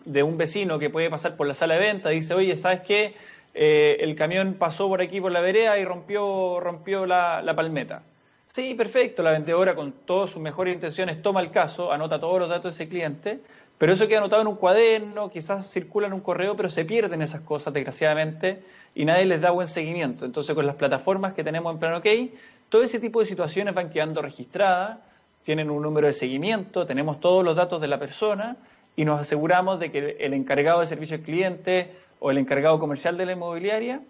[0.05, 2.81] de un vecino que puede pasar por la sala de venta y dice, oye, ¿sabes
[2.81, 3.15] qué?
[3.55, 8.03] Eh, el camión pasó por aquí por la vereda y rompió, rompió la, la palmeta.
[8.55, 12.51] Sí, perfecto, la vendedora con todas sus mejores intenciones toma el caso, anota todos los
[12.51, 13.41] datos de ese cliente,
[13.79, 17.23] pero eso queda anotado en un cuaderno, quizás circula en un correo, pero se pierden
[17.23, 18.63] esas cosas, desgraciadamente,
[18.95, 20.27] y nadie les da buen seguimiento.
[20.27, 22.07] Entonces, con las plataformas que tenemos en Plan OK,
[22.69, 24.99] todo ese tipo de situaciones van quedando registradas,
[25.45, 28.59] tienen un número de seguimiento, tenemos todos los datos de la persona
[28.97, 33.17] y nos aseguramos de que el encargado de servicio al cliente o el encargado comercial
[33.17, 34.03] de la inmobiliaria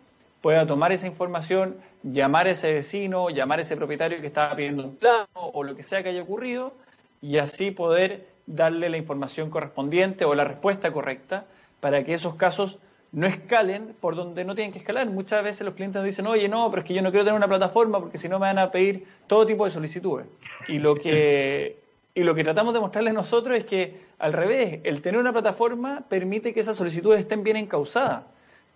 [0.42, 4.84] pueda tomar esa información, llamar a ese vecino, llamar a ese propietario que estaba pidiendo
[4.84, 6.74] un plano o lo que sea que haya ocurrido
[7.22, 11.46] y así poder darle la información correspondiente o la respuesta correcta
[11.80, 12.78] para que esos casos
[13.12, 15.06] no escalen por donde no tienen que escalar.
[15.08, 17.36] Muchas veces los clientes nos dicen, oye, no, pero es que yo no quiero tener
[17.36, 20.26] una plataforma porque si no me van a pedir todo tipo de solicitudes.
[20.66, 21.78] Y lo que,
[22.14, 26.04] y lo que tratamos de mostrarles nosotros es que, al revés, el tener una plataforma
[26.08, 28.24] permite que esas solicitudes estén bien encausadas.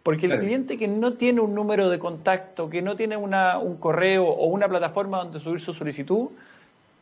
[0.07, 3.77] Porque el cliente que no tiene un número de contacto, que no tiene una, un
[3.77, 6.29] correo o una plataforma donde subir su solicitud,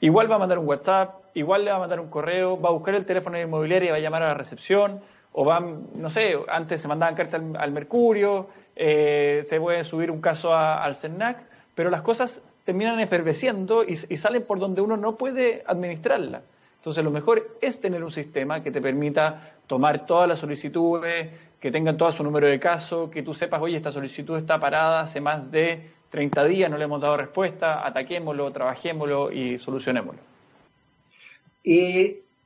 [0.00, 2.72] igual va a mandar un WhatsApp, igual le va a mandar un correo, va a
[2.72, 5.00] buscar el teléfono de la inmobiliaria y va a llamar a la recepción,
[5.34, 10.22] o van, no sé, antes se mandaban cartas al, Mercurio, eh, se puede subir un
[10.22, 11.42] caso al CENAC,
[11.74, 16.40] pero las cosas terminan eferveciendo y, y, salen por donde uno no puede administrarla.
[16.76, 21.28] Entonces, lo mejor es tener un sistema que te permita tomar todas las solicitudes,
[21.64, 25.00] que tengan todo su número de caso, que tú sepas, oye, esta solicitud está parada
[25.00, 30.20] hace más de 30 días, no le hemos dado respuesta, ataquémoslo, trabajémoslo y solucionémoslo.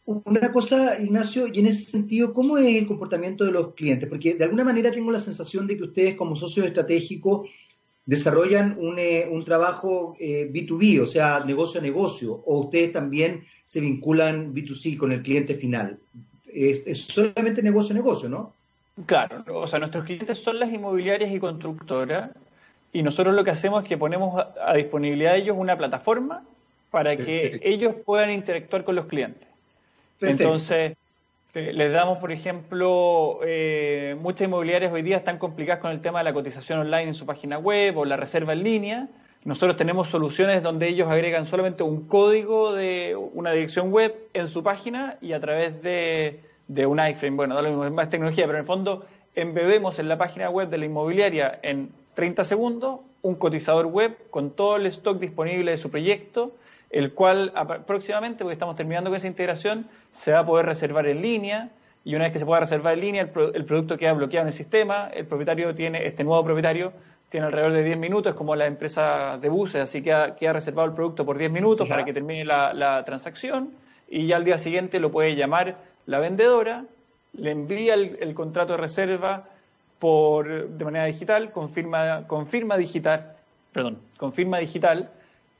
[0.04, 4.08] Una cosa, Ignacio, y en ese sentido, ¿cómo es el comportamiento de los clientes?
[4.08, 7.50] Porque de alguna manera tengo la sensación de que ustedes como socios estratégicos
[8.06, 13.80] desarrollan un, eh, trabajo B2B, eh, o sea, negocio a negocio, o ustedes también se
[13.80, 15.98] vinculan B2C con el cliente final.
[16.54, 18.54] Es, solamente negocio a negocio, ¿no?
[19.06, 22.30] Claro, o sea, nuestros clientes son las inmobiliarias y constructoras,
[22.92, 26.42] y nosotros lo que hacemos es que ponemos a, disponibilidad de ellos una plataforma
[26.90, 29.46] para que ellos puedan interactuar con los clientes.
[30.20, 30.96] Entonces,
[31.54, 36.18] eh, les damos, por ejemplo, eh, muchas inmobiliarias hoy día están complicadas con el tema
[36.20, 39.08] de la cotización online en su página web o la reserva en línea.
[39.44, 44.62] Nosotros tenemos soluciones donde ellos agregan solamente un código de una dirección web en su
[44.62, 48.58] página y a través de, un iFrame, bueno, da lo mismo, es más tecnología, pero
[48.58, 53.34] en el fondo embebemos en la página web de la inmobiliaria en 30 segundos un
[53.36, 56.52] cotizador web con todo el stock disponible de su proyecto
[56.90, 57.52] el cual
[57.86, 61.70] próximamente, porque estamos terminando con esa integración, se va a poder reservar en línea
[62.04, 64.54] y una vez que se pueda reservar en línea, el, producto queda bloqueado en el
[64.54, 66.92] sistema, el propietario tiene, este nuevo propietario
[67.28, 70.94] tiene alrededor de 10 minutos, como la empresa de buses, así que queda reservado el
[70.94, 73.72] producto por 10 minutos para que termine la, transacción
[74.08, 75.76] y ya al día siguiente lo puede llamar
[76.08, 76.84] la vendedora
[77.34, 79.44] le envía el, contrato de reserva
[79.98, 83.36] por, de manera digital, confirma, confirma digital,
[83.72, 85.10] perdón, confirma digital,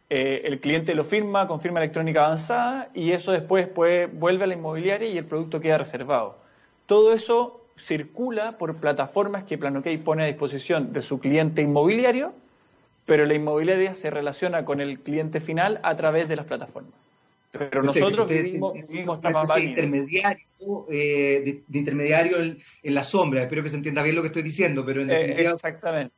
[0.08, 4.54] eh, el cliente lo firma, confirma electrónica avanzada y eso después puede, vuelve a la
[4.54, 6.37] inmobiliaria y el producto queda reservado.
[6.87, 12.32] Todo eso circula por plataformas que PlanoKey pone a disposición de su cliente inmobiliario,
[13.04, 17.07] pero la inmobiliaria se relaciona con el cliente final a través de las plataformas.
[17.58, 20.46] Pero nosotros vivimos, vivimos de intermediario,
[20.90, 22.58] eh, de, intermediario en,
[22.94, 23.42] la sombra.
[23.42, 26.14] Espero que se entienda bien lo que estoy diciendo, pero en eh, Exactamente.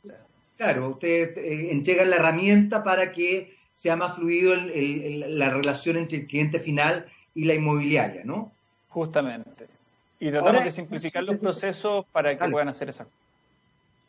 [0.57, 6.26] Claro, ustedes eh, entregan la herramienta para que sea más fluido la relación entre el
[6.26, 8.53] cliente final y la inmobiliaria, ¿no?
[8.90, 9.66] Justamente.
[10.18, 13.07] Y tratamos de simplificar los procesos para que puedan hacer esa.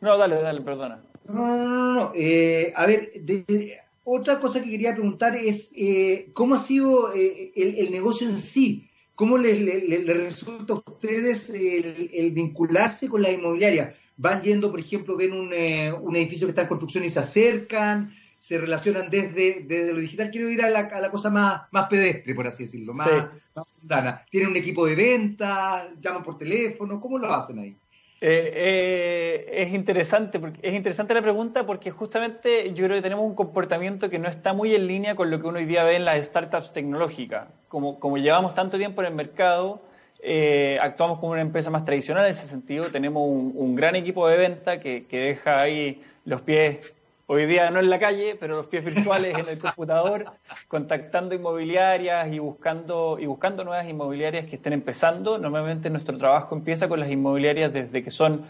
[0.00, 1.00] No, dale, dale, perdona.
[1.28, 2.02] No, no, no, no.
[2.08, 7.90] a ver, de, otra cosa que quería preguntar es eh, cómo ha sido eh, el,
[7.92, 13.94] negocio en sí, cómo les le, resulta a ustedes el, vincularse con la inmobiliaria.
[14.16, 17.20] Van yendo, por ejemplo, ven un, eh, un, edificio que está en construcción y se
[17.20, 20.30] acercan, se relacionan desde, desde lo digital.
[20.30, 23.08] Quiero ir a la, a la cosa más, más pedestre, por así decirlo, más,
[23.54, 24.24] más mundana.
[24.30, 25.90] ¿Tienen un equipo de venta?
[26.00, 27.00] ¿Llaman por teléfono?
[27.00, 27.76] ¿Cómo lo hacen ahí?
[28.24, 33.24] Eh, eh, es interesante porque es interesante la pregunta porque justamente yo creo que tenemos
[33.24, 35.96] un comportamiento que no está muy en línea con lo que uno hoy día ve
[35.96, 37.48] en las startups tecnológicas.
[37.66, 39.82] Como, como llevamos tanto tiempo en el mercado,
[40.20, 42.92] eh, actuamos como una empresa más tradicional en ese sentido.
[42.92, 46.94] Tenemos un, un gran equipo de venta que, que, deja ahí los pies
[47.34, 50.26] Hoy día no en la calle, pero los pies virtuales en el computador,
[50.68, 55.38] contactando inmobiliarias y buscando, y buscando nuevas inmobiliarias que estén empezando.
[55.38, 58.44] Normalmente nuestro trabajo empieza con las inmobiliarias desde que son,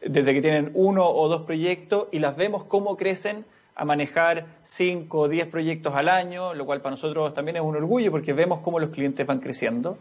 [0.00, 5.18] desde que tienen uno o dos proyectos y las vemos cómo crecen a manejar cinco
[5.18, 8.60] o diez proyectos al año, lo cual para nosotros también es un orgullo porque vemos
[8.60, 9.98] cómo los clientes van creciendo.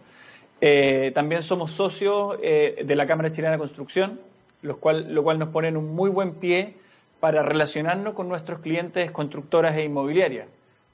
[0.62, 4.22] Eh, también somos socios eh, de la Cámara Chilena de Construcción,
[4.62, 6.76] lo cual, lo cual nos pone en un muy buen pie
[7.22, 10.48] para relacionarnos con nuestros clientes constructoras e inmobiliarias,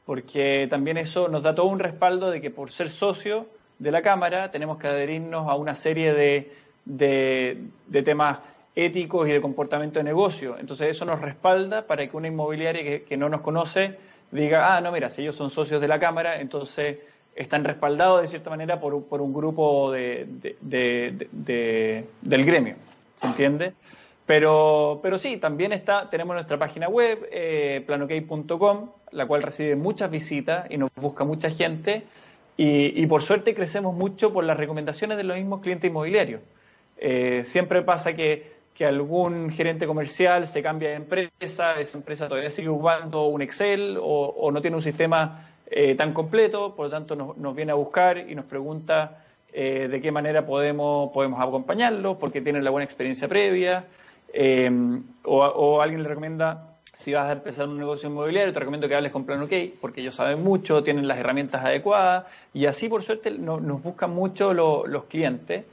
[0.05, 3.47] porque también eso nos da todo un respaldo de que por ser socio
[3.79, 6.51] de la Cámara tenemos que adherirnos a una serie de,
[6.83, 8.39] de, temas
[8.75, 10.57] éticos y de comportamiento de negocio.
[10.59, 13.97] Entonces eso nos respalda para que una inmobiliaria que, no nos conoce
[14.29, 16.97] diga, ah, no, mira, si ellos son socios de la Cámara, entonces
[17.35, 20.27] están respaldados de cierta manera por, por un grupo de,
[22.21, 22.75] del gremio.
[23.15, 23.73] ¿Se entiende?
[24.27, 30.11] Pero, pero sí, también está, tenemos nuestra página web, eh, planokey.com, la cual recibe muchas
[30.11, 32.03] visitas y nos busca mucha gente.
[32.59, 36.41] Y, por suerte crecemos mucho por las recomendaciones de los mismos clientes inmobiliarios.
[36.97, 42.49] Eh, siempre pasa que, que, algún gerente comercial se cambia de empresa, esa empresa todavía
[42.49, 47.15] sigue usando un Excel o, no tiene un sistema eh, tan completo, por lo tanto
[47.15, 52.17] nos, nos, viene a buscar y nos pregunta eh, de qué manera podemos, podemos acompañarlo,
[52.17, 53.85] porque tienen la buena experiencia previa.
[54.33, 54.69] Eh,
[55.23, 59.11] o, alguien le recomienda, si vas a empezar un negocio inmobiliario, te recomiendo que hables
[59.11, 63.31] con Plan OK, porque ellos saben mucho, tienen las herramientas adecuadas, y así por suerte
[63.31, 65.65] nos buscan mucho los clientes.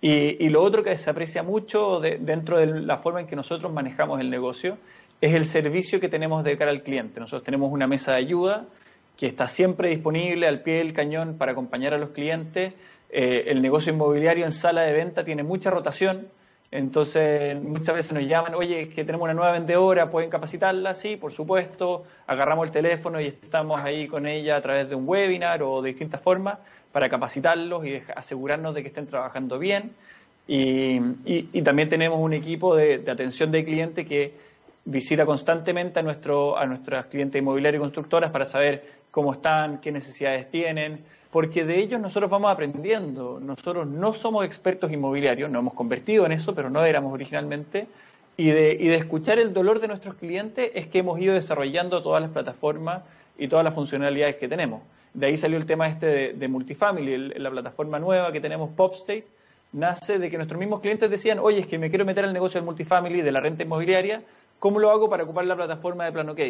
[0.00, 4.20] Y, lo otro que se aprecia mucho dentro de la forma en que nosotros manejamos
[4.20, 4.76] el negocio
[5.20, 7.20] es el servicio que tenemos de cara al cliente.
[7.20, 8.66] Nosotros tenemos una mesa de ayuda
[9.16, 12.74] que está siempre disponible al pie del cañón para acompañar a los clientes.
[13.10, 16.26] Eh, el negocio inmobiliario en sala de venta tiene mucha rotación,
[16.72, 20.94] entonces, muchas veces nos llaman, oye, que tenemos una nueva vendedora, ¿pueden capacitarla?
[20.94, 22.04] Sí, por supuesto.
[22.26, 25.90] Agarramos el teléfono y estamos ahí con ella a través de un webinar o de
[25.90, 26.56] distintas formas
[26.90, 29.92] para capacitarlos y asegurarnos de que estén trabajando bien.
[30.48, 30.98] Y,
[31.62, 34.32] también tenemos un equipo de, atención de cliente que
[34.86, 39.92] visita constantemente a, nuestro, a nuestras clientes inmobiliarias y constructoras para saber cómo están, qué
[39.92, 43.40] necesidades tienen, porque de ellos nosotros vamos aprendiendo.
[43.40, 47.86] Nosotros no somos expertos inmobiliarios, nos hemos convertido en eso, pero no éramos originalmente.
[48.36, 52.20] Y de, de escuchar el dolor de nuestros clientes es que hemos ido desarrollando todas
[52.20, 53.02] las plataformas
[53.38, 54.82] y todas las funcionalidades que tenemos.
[55.14, 59.26] De ahí salió el tema este de, multifamily, la plataforma nueva que tenemos, PopState,
[59.72, 62.60] nace de que nuestros mismos clientes decían, oye, es que me quiero meter al negocio
[62.60, 64.22] del multifamily, de la renta inmobiliaria,
[64.58, 66.40] ¿cómo lo hago para ocupar la plataforma de Plan OK?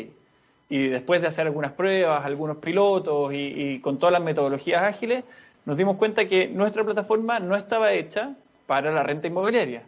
[0.73, 5.23] Y después de hacer algunas pruebas, algunos pilotos y, con todas las metodologías ágiles,
[5.67, 9.83] nos dimos cuenta que nuestra plataforma no estaba hecha para la renta inmobiliaria.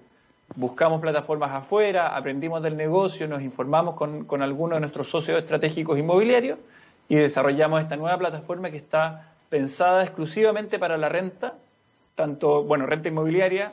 [0.56, 5.98] Buscamos plataformas afuera, aprendimos del negocio, nos informamos con, con algunos de nuestros socios estratégicos
[5.98, 6.58] inmobiliarios
[7.08, 11.54] y desarrollamos esta nueva plataforma que está pensada exclusivamente para la renta,
[12.14, 13.72] tanto, bueno, renta inmobiliaria,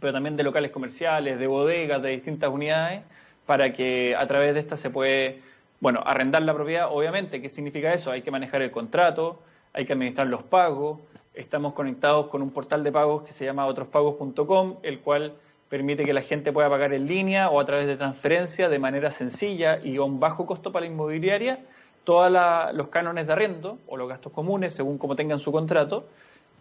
[0.00, 3.04] pero también de locales comerciales, de bodegas, de distintas unidades,
[3.46, 5.53] para que a través de esta se puede
[5.84, 8.10] bueno, arrendar la propiedad, obviamente, ¿qué significa eso?
[8.10, 9.42] Hay que manejar el contrato,
[9.74, 11.00] hay que administrar los pagos,
[11.34, 15.34] estamos conectados con un portal de pagos que se llama otrospagos.com, el cual
[15.68, 19.10] permite que la gente pueda pagar en línea o a través de transferencia de manera
[19.10, 21.58] sencilla y a un bajo costo para la inmobiliaria
[22.04, 22.32] todos
[22.72, 26.06] los cánones de arrendo o los gastos comunes según como tengan su contrato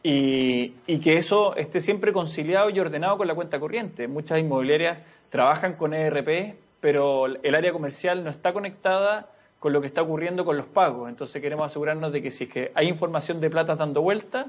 [0.03, 4.09] y, que eso esté siempre conciliado y ordenado con la cuenta corriente.
[4.09, 4.97] Muchas inmobiliarias
[5.29, 10.43] trabajan con ERP, pero el área comercial no está conectada con lo que está ocurriendo
[10.43, 11.08] con los pagos.
[11.08, 14.48] Entonces queremos asegurarnos de que si es que hay información de plata dando vuelta,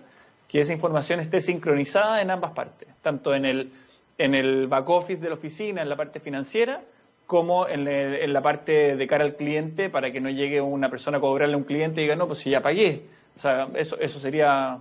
[0.48, 3.70] que esa información esté sincronizada en ambas partes, tanto en el,
[4.18, 6.82] en el back office de la oficina, en la parte financiera,
[7.24, 11.20] como en, la parte de cara al cliente para que no llegue una persona a
[11.20, 13.02] cobrarle a un cliente y diga, no, pues si ya pagué.
[13.36, 14.80] O sea, eso, eso sería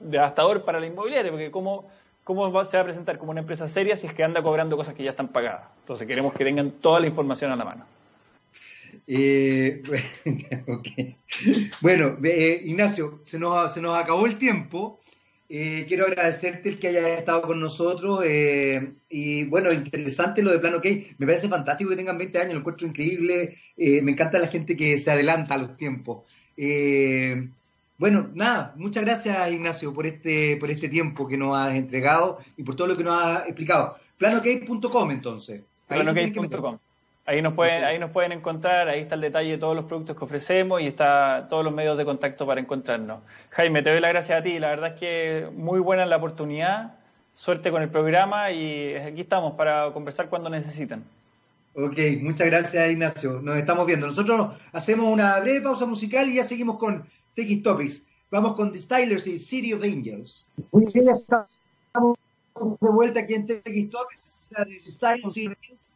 [0.00, 1.50] devastador para la inmobiliaria, porque
[2.24, 4.94] ¿cómo, se va a presentar como una empresa seria si es que anda cobrando cosas
[4.94, 5.68] que ya están pagadas?
[5.80, 7.84] Entonces queremos que tengan toda la información a la mano.
[9.06, 9.82] Eh,
[11.80, 15.00] bueno, eh, Ignacio, se nos, acabó el tiempo.
[15.48, 18.24] Eh, quiero agradecerte el que hayas estado con nosotros.
[18.24, 20.86] y bueno, interesante lo de Plano OK.
[21.18, 23.56] Me parece fantástico que tengan 20 años, lo encuentro increíble.
[23.76, 26.24] me encanta la gente que se adelanta a los tiempos.
[28.02, 32.64] Bueno, nada, muchas gracias Ignacio por este, por este tiempo que nos has entregado y
[32.64, 33.96] por todo lo que nos has explicado.
[34.18, 35.62] PlanoK.com entonces.
[35.86, 36.78] PlanoK.com.
[37.26, 40.16] Ahí nos, pueden, ahí nos pueden encontrar, ahí está el detalle de todos los productos
[40.16, 43.20] que ofrecemos y está todos los medios de contacto para encontrarnos.
[43.50, 46.94] Jaime, te doy las gracias a ti, la verdad es que muy buena la oportunidad,
[47.36, 51.04] suerte con el programa y aquí estamos para conversar cuando necesiten.
[51.74, 54.08] Ok, muchas gracias Ignacio, nos estamos viendo.
[54.08, 58.06] Nosotros hacemos una breve pausa musical y ya seguimos con TX Topics.
[58.30, 60.46] Vamos con The Stylers y City of Angels.
[60.70, 62.16] Muy bien, estamos
[62.54, 65.36] de vuelta aquí en TX Topics, The Stylers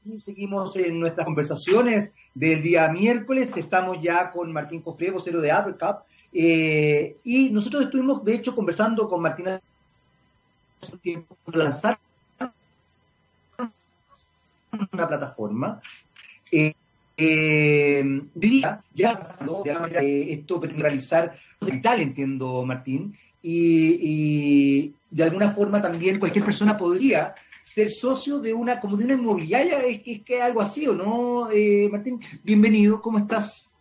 [0.04, 3.56] y seguimos en nuestras conversaciones del día miércoles.
[3.56, 6.04] Estamos ya con Martín Cofré, vocero de Apple Cup.
[6.32, 11.98] Eh, y nosotros estuvimos, de hecho, conversando con Martín hace tiempo lanzar
[14.92, 15.80] una plataforma.
[16.52, 16.74] Eh,
[17.16, 18.22] eh,
[18.94, 19.36] ya
[20.00, 27.34] eh, esto permite realizar digital, entiendo, Martín, y, de alguna forma también cualquier persona podría
[27.62, 31.50] ser socio de una, como de una inmobiliaria, es que es algo así, ¿o no,
[31.50, 32.20] eh, Martín?
[32.42, 33.72] Bienvenido, ¿cómo estás?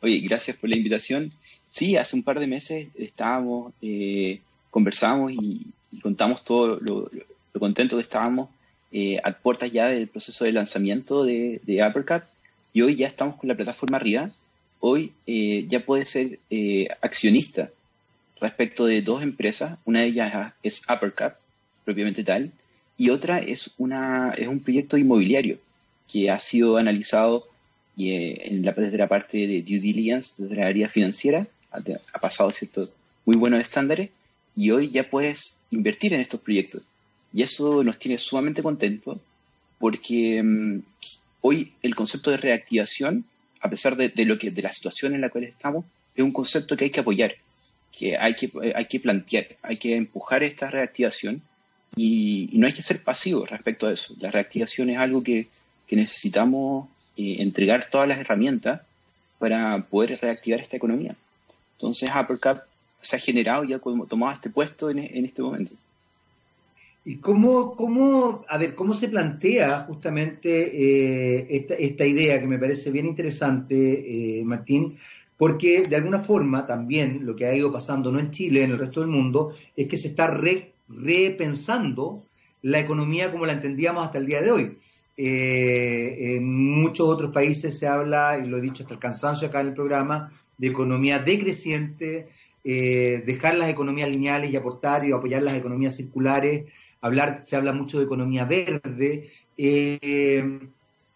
[0.00, 1.32] Oye, gracias por la invitación.
[1.70, 5.66] Sí, hace un par de meses estábamos, eh, conversamos y,
[6.02, 7.10] contamos todo lo,
[7.58, 8.48] contento que estábamos
[8.92, 12.22] eh, a puertas ya del proceso de lanzamiento de, de Uppercut
[12.72, 14.30] y hoy ya estamos con la plataforma arriba.
[14.80, 16.38] Hoy eh, ya puedes ser
[17.02, 17.70] accionista
[18.40, 19.78] respecto de dos empresas.
[19.84, 21.34] Una de ellas es Uppercut,
[21.84, 22.52] propiamente tal,
[23.00, 25.58] y otra es, una, es un proyecto inmobiliario
[26.06, 27.46] que ha sido analizado
[27.96, 32.50] eh, en la, desde la parte de due diligence, desde la área financiera, ha, pasado
[32.50, 32.90] ciertos
[33.24, 34.10] muy buenos estándares
[34.56, 36.82] y hoy ya puedes invertir en estos proyectos.
[37.32, 39.18] Y eso nos tiene sumamente contentos
[39.78, 40.80] porque mm,
[41.40, 43.24] hoy el concepto de reactivación,
[43.60, 46.76] a pesar de, lo que, de la situación en la cual estamos, es un concepto
[46.76, 47.34] que hay que apoyar,
[47.96, 51.42] que hay que, hay que plantear, hay que empujar esta reactivación
[51.96, 54.14] y, no hay que ser pasivo respecto a eso.
[54.20, 55.48] La reactivación es algo que,
[55.90, 58.82] necesitamos eh, entregar todas las herramientas
[59.40, 61.16] para poder reactivar esta economía.
[61.72, 62.62] Entonces, Uppercap
[63.00, 65.72] se ha generado y ha tomado este puesto en, este momento.
[67.10, 72.92] ¿Y cómo, cómo, a ver, cómo se plantea justamente eh, esta, idea que me parece
[72.92, 74.94] bien interesante, eh, Martín?
[75.36, 78.78] Porque de alguna forma también lo que ha ido pasando, no en Chile, en el
[78.78, 82.22] resto del mundo, es que se está re, repensando
[82.62, 84.78] la economía como la entendíamos hasta el día de hoy.
[85.16, 89.62] Eh, en muchos otros países se habla, y lo he dicho hasta el cansancio acá
[89.62, 92.28] en el programa, de economía decreciente,
[92.62, 96.66] eh, dejar las economías lineales y aportar y apoyar las economías circulares.
[97.00, 99.30] Hablar, se habla mucho de economía verde.
[99.56, 100.60] Eh,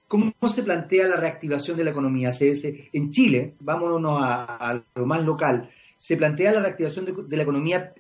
[0.09, 2.31] ¿Cómo se plantea la reactivación de la economía?
[2.41, 7.93] en Chile, vámonos a, lo más local, se plantea la reactivación de, la economía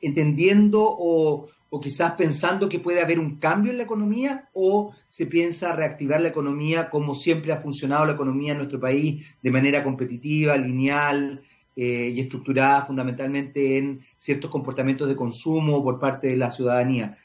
[0.00, 1.48] entendiendo o,
[1.82, 6.28] quizás pensando que puede haber un cambio en la economía o se piensa reactivar la
[6.28, 11.42] economía como siempre ha funcionado la economía en nuestro país de manera competitiva, lineal
[11.80, 17.16] eh, y estructurada fundamentalmente en ciertos comportamientos de consumo por parte de la ciudadanía.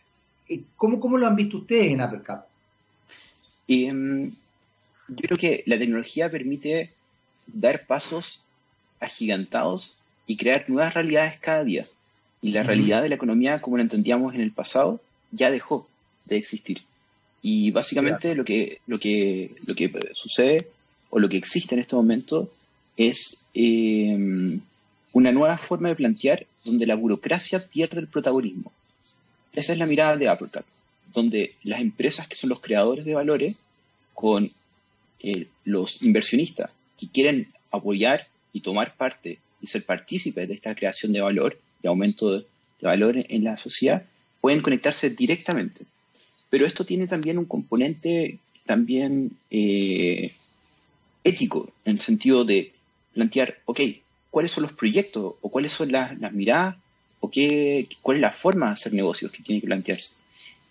[0.48, 2.46] Eh, ¿Cómo, cómo lo han visto ustedes en AppleCap?
[3.68, 4.30] Em,
[5.08, 6.92] yo creo que la tecnología permite
[7.48, 8.44] dar pasos
[9.00, 9.98] agigantados
[10.28, 11.88] y crear nuevas realidades cada día.
[12.40, 15.02] Y la realidad de la economía, como la entendíamos en el pasado,
[15.32, 15.88] ya dejó
[16.26, 16.84] de existir.
[17.42, 20.68] Y básicamente lo, que, lo, que, lo que sucede
[21.10, 22.52] o lo que existe en este momento
[22.98, 24.62] es em,
[25.12, 28.72] una nueva forma de plantear donde la burocracia pierde el protagonismo.
[29.54, 30.66] Esa es la mirada de Applecap,
[31.14, 33.56] donde las empresas que son los creadores de valores
[34.14, 34.52] con
[35.22, 41.14] eh, los inversionistas que quieren apoyar y tomar parte y ser partícipes de esta creación
[41.14, 42.46] de valor, de aumento de,
[42.82, 44.04] valor en la sociedad,
[44.42, 45.86] pueden conectarse directamente.
[46.50, 50.34] Pero esto tiene también un componente también eh,
[51.24, 52.74] ético, en el sentido de
[53.14, 53.80] plantear, ok,
[54.30, 56.76] ¿cuáles son los proyectos o cuáles son las, miradas
[57.20, 60.16] o qué, cuál es la forma de hacer negocios que tiene que plantearse?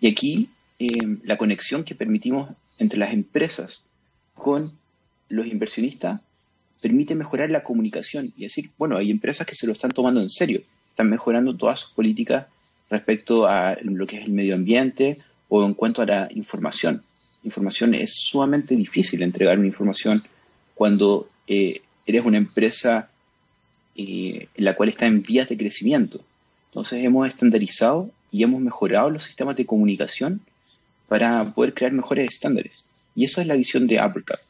[0.00, 3.84] Y aquí eh, la conexión que permitimos entre las empresas
[4.34, 4.72] con
[5.28, 6.20] los inversionistas
[6.80, 10.28] permite mejorar la comunicación y decir, bueno, hay empresas que se lo están tomando en
[10.28, 12.46] serio, están mejorando todas sus políticas
[12.90, 15.18] respecto a lo que es el medio ambiente
[15.48, 17.02] o en cuanto a la información.
[17.44, 20.24] Información es sumamente difícil entregar una información
[20.74, 23.08] cuando eh, eres una empresa
[23.94, 26.20] eh, en la cual está en vías de crecimiento.
[26.70, 30.40] Entonces hemos estandarizado y hemos mejorado los sistemas de comunicación
[31.08, 32.86] para poder crear mejores estándares.
[33.14, 34.40] Y eso es la visión de Uppercut.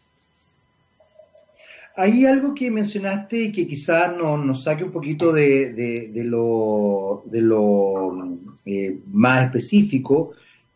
[1.97, 8.99] Hay algo que mencionaste que quizás nos, saque un poquito de, lo, de lo eh,
[9.13, 10.33] más específico,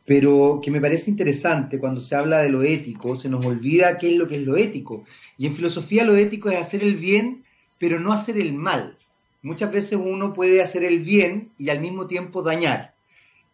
[0.06, 4.10] pero que me parece interesante cuando se habla de lo ético, se nos olvida qué
[4.10, 5.04] es lo que es lo ético.
[5.36, 7.44] Y en filosofía lo ético es hacer el bien,
[7.78, 8.96] pero no hacer el mal.
[9.42, 12.94] Muchas veces uno puede hacer el bien y al mismo tiempo dañar.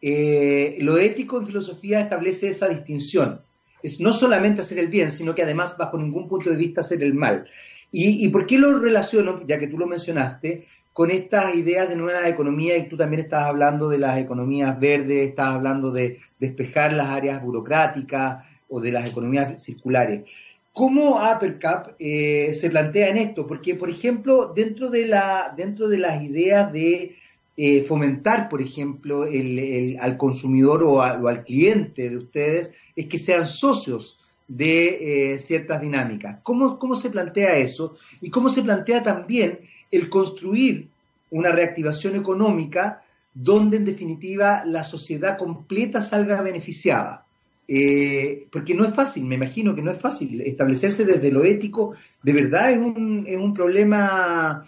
[0.01, 3.41] Eh, lo ético en filosofía establece esa distinción
[3.83, 7.03] es no solamente hacer el bien, sino que además bajo ningún punto de vista hacer
[7.03, 7.49] el mal.
[7.95, 12.27] ¿Y, por qué lo relaciono, ya que tú lo mencionaste, con estas ideas de nueva
[12.27, 17.09] economía y tú también estás hablando de las economías verdes, estás hablando de despejar las
[17.09, 20.25] áreas burocráticas o de las economías circulares?
[20.73, 23.47] ¿Cómo APERCAP eh, se plantea en esto?
[23.47, 27.17] Porque, por ejemplo, dentro de, la, dentro de las ideas de
[27.57, 34.19] eh, fomentar, por ejemplo, al consumidor o, al cliente de ustedes es que sean socios
[34.49, 36.39] de eh, ciertas dinámicas.
[36.43, 37.97] ¿Cómo, ¿Cómo se plantea eso?
[38.21, 40.89] Y cómo se plantea también el construir
[41.31, 43.05] una reactivación económica
[43.35, 47.27] donde en definitiva la sociedad completa salga beneficiada.
[47.69, 51.95] Eh, porque no es fácil, me imagino que no es fácil establecerse desde lo ético,
[52.23, 54.65] de verdad es un, es un problema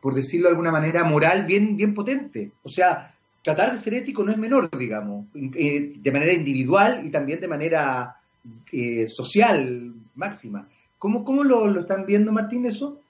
[0.00, 2.52] por decirlo de alguna manera, moral bien, bien potente.
[2.62, 7.10] O sea, tratar de ser ético no es menor, digamos, eh, de manera individual y
[7.10, 8.16] también de manera
[8.72, 10.68] eh, social máxima.
[10.98, 13.00] ¿Cómo, cómo lo, están viendo, Martín, eso?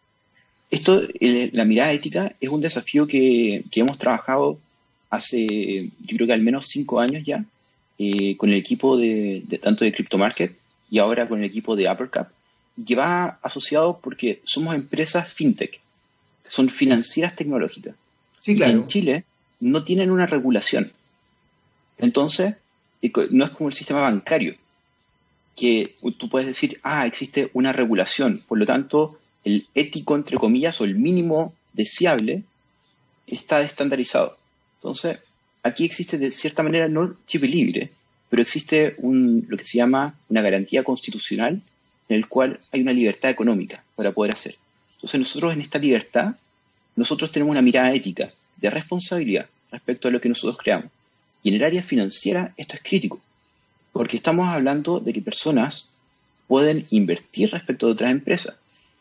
[0.70, 4.58] Esto, la mirada ética, es un desafío que, hemos trabajado
[5.10, 7.44] hace, yo creo que al menos cinco años ya,
[7.98, 10.56] eh, con el equipo de, tanto de CryptoMarket
[10.90, 12.30] y ahora con el equipo de Uppercap,
[12.86, 15.80] que va asociado porque somos empresas fintech
[16.50, 17.94] son financieras tecnológicas.
[18.40, 18.72] Sí, claro.
[18.72, 19.24] en Chile
[19.60, 20.92] no tienen una regulación.
[21.96, 22.56] Entonces,
[23.30, 24.56] no es como el sistema bancario,
[25.56, 30.80] que tú puedes decir, ah, existe una regulación, por lo tanto, el ético, entre comillas,
[30.80, 32.42] o el mínimo deseable
[33.26, 34.36] está estandarizado.
[34.78, 35.18] Entonces,
[35.62, 37.92] aquí existe de cierta manera no chip libre,
[38.28, 41.62] pero existe un, lo que se llama una garantía constitucional
[42.08, 44.56] en el cual hay una libertad económica para poder hacer.
[44.96, 46.34] Entonces nosotros en esta libertad,
[46.96, 50.90] nosotros tenemos una mirada ética, de responsabilidad respecto a lo que nosotros creamos.
[51.42, 53.20] Y en el área financiera esto es crítico,
[53.92, 55.88] porque estamos hablando de que personas
[56.46, 58.56] pueden invertir respecto de otras empresas.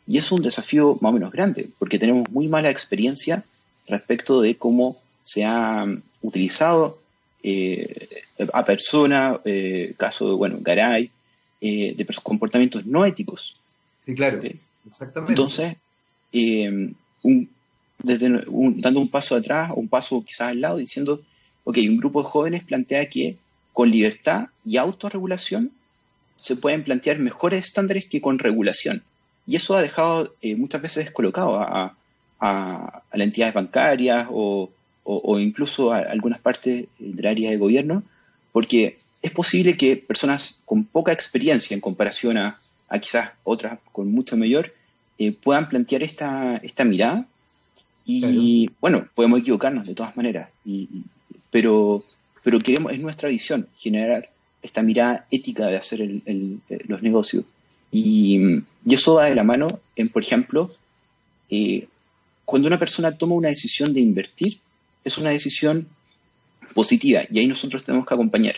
[0.10, 3.44] Y es un desafío más o menos grande, porque tenemos muy mala experiencia
[3.88, 5.86] respecto de cómo se ha
[6.24, 6.98] utilizado
[7.44, 11.12] eh, a personas, eh, caso de, bueno, Garay,
[11.62, 13.56] eh, de comportamientos no éticos.
[14.00, 14.42] Sí, claro.
[14.88, 15.34] Exactamente.
[15.34, 15.76] Entonces,
[16.34, 16.92] eh,
[18.02, 21.22] desde dando un paso atrás o un paso quizás al lado, diciendo,
[21.66, 23.38] ok, un grupo de jóvenes plantea que
[23.74, 25.72] con libertad y autorregulación
[26.36, 29.04] se pueden plantear mejores estándares que con regulación.
[29.50, 31.96] Y eso ha dejado eh, muchas veces descolocado a,
[32.40, 34.70] a, las entidades bancarias o,
[35.40, 38.04] incluso a algunas partes del área de gobierno,
[38.52, 44.12] porque es posible que personas con poca experiencia en comparación a, a quizás otras con
[44.12, 44.72] mucho mayor,
[45.18, 47.26] eh, puedan plantear esta, esta mirada.
[48.06, 50.50] Y bueno, podemos equivocarnos de todas maneras,
[51.50, 52.04] pero,
[52.44, 54.30] pero queremos, es nuestra visión, generar
[54.62, 56.08] esta mirada ética de hacer
[56.88, 57.46] los negocios.
[57.92, 60.74] Y, eso va de la mano en, por ejemplo,
[61.50, 61.88] eh,
[62.46, 64.60] cuando una persona toma una decisión de invertir,
[65.04, 65.88] es una decisión
[66.74, 68.56] positiva y ahí nosotros tenemos que acompañar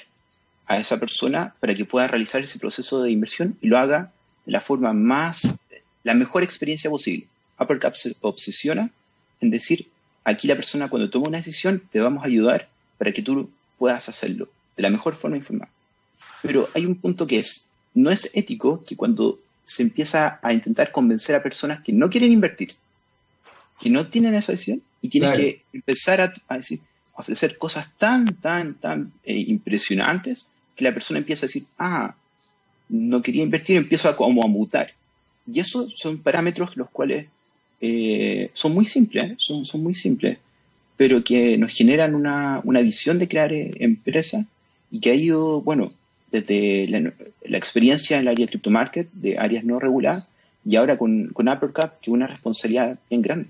[0.67, 4.11] a esa persona para que pueda realizar ese proceso de inversión y lo haga
[4.45, 5.59] de la forma más
[6.03, 7.27] la mejor experiencia posible,
[7.59, 8.91] Uppercap se obsesiona
[9.39, 9.87] en decir,
[10.23, 14.09] aquí la persona cuando toma una decisión te vamos a ayudar para que tú puedas
[14.09, 15.71] hacerlo de la mejor forma informada.
[16.41, 20.91] Pero hay un punto que es, no es ético que cuando se empieza a intentar
[20.91, 22.75] convencer a personas que no quieren invertir,
[23.79, 26.79] que no tienen esa decisión y tienen que empezar a, decir,
[27.13, 32.15] ofrecer cosas tan, tan, tan eh, impresionantes que la persona empieza a decir, ah,
[32.89, 34.93] no quería invertir, empiezo a como a mutar.
[35.51, 37.27] Y esos son parámetros los cuales
[37.79, 40.37] eh, son muy simples, son, son muy simples,
[40.97, 44.45] pero que nos generan una, una visión de crear eh, empresas
[44.91, 45.93] y que ha ido, bueno,
[46.31, 50.25] desde la, experiencia en el área de crypto market, de áreas no reguladas,
[50.63, 53.49] y ahora con, con Uppercap, que es una responsabilidad bien grande.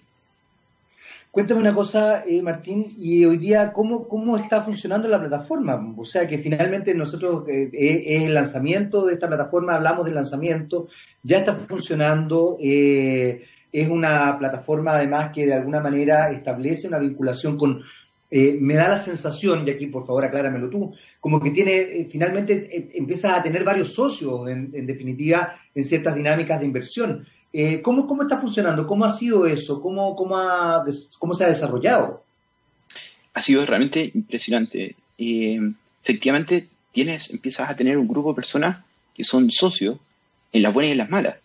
[1.32, 5.94] Cuéntame una cosa, eh, Martín, y hoy día, ¿cómo, ¿cómo está funcionando la plataforma?
[5.98, 10.90] O sea, que finalmente nosotros, eh, eh, el lanzamiento de esta plataforma, hablamos del lanzamiento,
[11.24, 17.82] ya está funcionando, es una plataforma además que de alguna manera establece una vinculación con,
[18.32, 23.36] me da la sensación, y aquí por favor acláramelo tú, como que tiene, finalmente empieza
[23.36, 27.26] a tener varios socios, en definitiva, en ciertas dinámicas de inversión.
[27.54, 28.88] Eh, ¿cómo, ¿Cómo está funcionando?
[28.88, 29.82] ¿Cómo ha sido eso?
[29.82, 30.38] ¿Cómo, cómo,
[31.20, 32.24] cómo se ha desarrollado?
[33.34, 34.96] Ha sido realmente impresionante.
[35.18, 35.60] Eh,
[36.02, 39.98] efectivamente, tienes, empiezas a tener un grupo de personas que son socios
[40.54, 41.36] en las buenas y en las malas.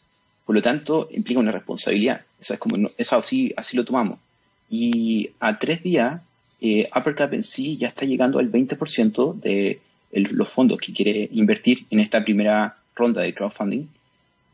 [0.44, 2.24] Por lo tanto, implica una responsabilidad.
[2.40, 4.20] Esa es como, esa así, así lo tomamos.
[4.70, 6.20] Y a tres días,
[6.60, 9.80] eh, Uppercap en sí ya está llegando al 20% de
[10.12, 13.86] los fondos que quiere invertir en esta primera ronda de crowdfunding.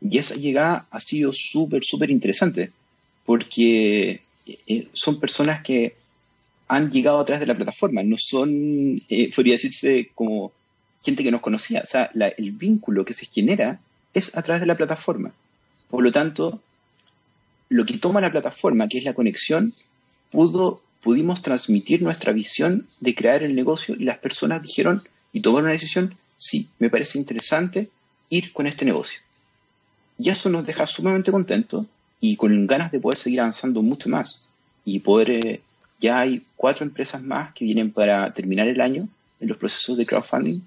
[0.01, 2.71] Y esa llegada ha sido súper, súper interesante,
[3.25, 5.95] porque eh, son personas que
[6.67, 10.51] han llegado a través de la plataforma, no son, eh, podría decirse, como
[11.03, 11.81] gente que nos conocía.
[11.83, 13.79] O sea, el vínculo que se genera
[14.13, 15.33] es a través de la plataforma.
[15.89, 16.61] Por lo tanto,
[17.69, 19.73] lo que toma la plataforma, que es la conexión,
[20.31, 25.65] pudo, pudimos transmitir nuestra visión de crear el negocio y las personas dijeron y tomaron
[25.65, 27.89] una decisión, sí, me parece interesante
[28.29, 29.19] ir con este negocio.
[30.17, 31.85] Y eso nos deja sumamente contentos
[32.21, 34.45] y con ganas de poder seguir avanzando mucho más.
[34.85, 35.61] Y poder, eh,
[35.99, 39.09] ya hay cuatro empresas más que vienen para terminar el año
[39.41, 40.61] en los procesos de crowdfunding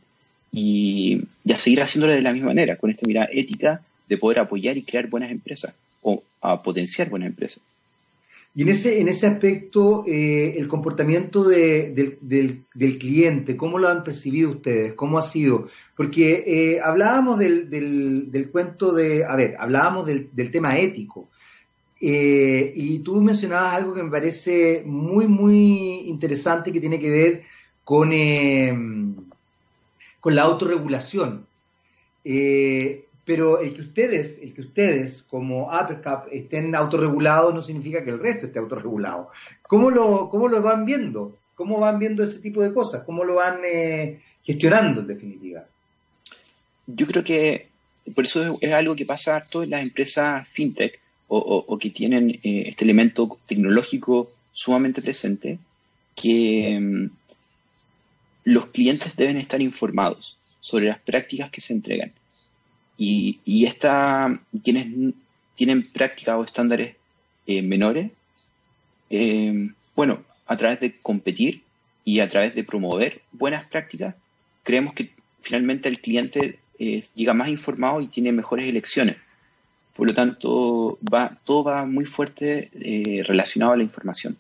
[0.53, 4.77] y ya seguir haciéndolo de la misma manera, con esta mirada ética de poder apoyar
[4.77, 6.23] y crear buenas empresas o
[6.63, 7.63] potenciar buenas empresas.
[8.57, 12.65] Y en ese, en ese aspecto, eh, el comportamiento del,
[12.99, 14.95] cliente, ¿cómo lo han percibido ustedes?
[14.95, 15.69] ¿Cómo ha sido?
[15.95, 21.29] Porque eh, hablábamos del, del, cuento de, a ver, hablábamos del, tema ético.
[22.01, 27.43] Eh, y tú mencionabas algo que me parece muy, muy interesante que tiene que ver
[27.85, 28.11] con,
[30.19, 31.47] con la autorregulación.
[33.27, 38.21] Pero el que ustedes, el que ustedes como Uppercap estén autorregulados no significa que el
[38.21, 39.31] resto esté autorregulado.
[39.63, 41.37] ¿Cómo lo, cómo lo van viendo?
[41.57, 43.03] ¿Cómo van viendo ese tipo de cosas?
[43.03, 45.65] ¿Cómo lo van eh, gestionando en definitiva?
[46.87, 47.69] Yo creo que
[48.15, 52.65] por eso es, algo que pasa harto en las empresas fintech o, que tienen eh,
[52.69, 55.59] este elemento tecnológico sumamente presente,
[56.15, 57.11] que mm,
[58.45, 62.13] los clientes deben estar informados sobre las prácticas que se entregan
[62.99, 65.15] y, esta, quienes
[65.55, 66.97] tienen prácticas o estándares
[67.47, 68.11] eh, menores,
[69.11, 71.63] eh, bueno, a través de competir
[72.05, 74.15] y a través de promover buenas prácticas,
[74.63, 79.17] creemos que finalmente el cliente eh, llega más informado y tiene mejores elecciones.
[79.95, 82.71] Por lo tanto, va, todo va muy fuerte
[83.27, 84.37] relacionado a la información.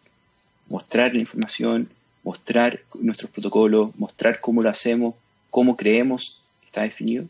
[0.69, 1.89] Mostrar la información,
[2.23, 5.15] mostrar nuestros protocolos, mostrar cómo lo hacemos,
[5.49, 7.27] cómo creemos que está definido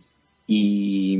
[0.47, 1.19] y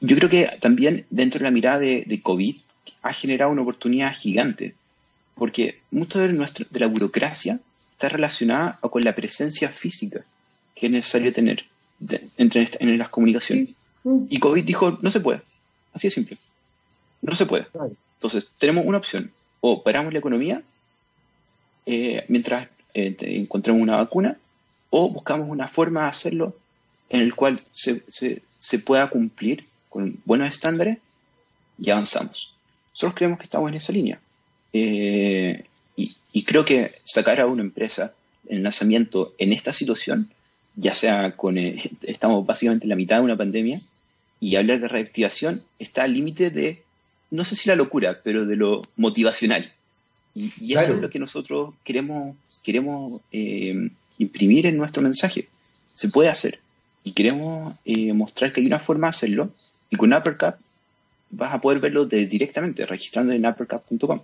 [0.00, 2.56] yo creo que también dentro de la mirada de, COVID
[3.02, 4.74] ha generado una oportunidad gigante,
[5.34, 7.60] porque mucho de, nuestro, de la burocracia
[7.92, 10.24] está relacionada con la presencia física
[10.74, 11.64] que es necesario tener
[12.36, 13.68] entre, en las comunicaciones.
[14.28, 15.42] Y COVID dijo, no se puede,
[15.92, 16.38] así de simple,
[17.20, 17.66] no se puede.
[18.16, 20.62] Entonces, tenemos una opción, o paramos la economía
[21.86, 24.36] eh, mientras eh, encontremos una vacuna,
[24.90, 26.56] o buscamos una forma de hacerlo
[27.12, 28.02] en el cual se,
[28.58, 30.98] se, pueda cumplir con buenos estándares
[31.78, 32.54] y avanzamos.
[32.92, 34.18] Nosotros creemos que estamos en esa línea.
[34.72, 35.64] Eh,
[36.34, 38.14] y, creo que sacar a una empresa
[38.48, 40.30] en lanzamiento en esta situación,
[40.74, 43.82] ya sea con, eh, estamos básicamente en la mitad de una pandemia,
[44.40, 46.82] y hablar de reactivación está al límite de,
[47.30, 49.70] no sé si la locura, pero de lo motivacional.
[50.34, 55.48] Y, eso es lo que nosotros queremos, queremos eh, imprimir en nuestro mensaje.
[55.92, 56.58] Se puede hacer
[57.04, 59.50] y queremos eh, mostrar que hay una forma de hacerlo.
[59.90, 60.54] Y con Uppercut
[61.30, 64.20] vas a poder verlo directamente, registrando en uppercap.com.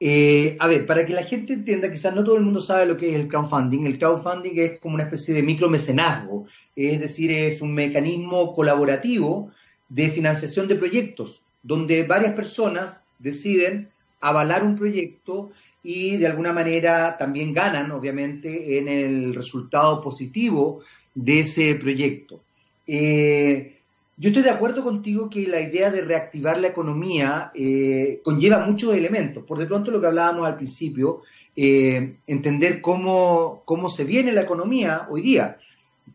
[0.00, 2.96] Eh, a ver, para que la gente entienda, quizás no todo el mundo sabe lo
[2.96, 3.84] que es el crowdfunding.
[3.84, 6.46] El crowdfunding es como una especie de micromecenazgo,
[6.76, 9.50] es decir, es un mecanismo colaborativo
[9.88, 13.90] de financiación de proyectos, donde varias personas deciden
[14.20, 15.50] avalar un proyecto
[15.90, 20.82] y de alguna manera también ganan, obviamente, en el resultado positivo
[21.14, 22.42] de ese proyecto.
[22.86, 23.78] Eh,
[24.18, 28.94] yo estoy de acuerdo contigo que la idea de reactivar la economía eh, conlleva muchos
[28.94, 29.44] elementos.
[29.44, 31.22] Por de pronto lo que hablábamos al principio,
[31.56, 35.56] eh, entender cómo, cómo se viene la economía hoy día,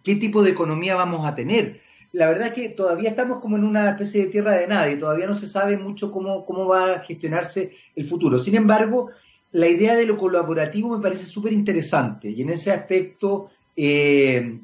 [0.03, 1.81] qué tipo de economía vamos a tener.
[2.11, 5.25] La verdad es que todavía estamos como en una especie de tierra de nadie, todavía
[5.25, 8.37] no se sabe mucho cómo, cómo va a gestionarse el futuro.
[8.37, 9.09] Sin embargo,
[9.53, 14.59] la idea de lo colaborativo me parece súper interesante y en ese aspecto eh,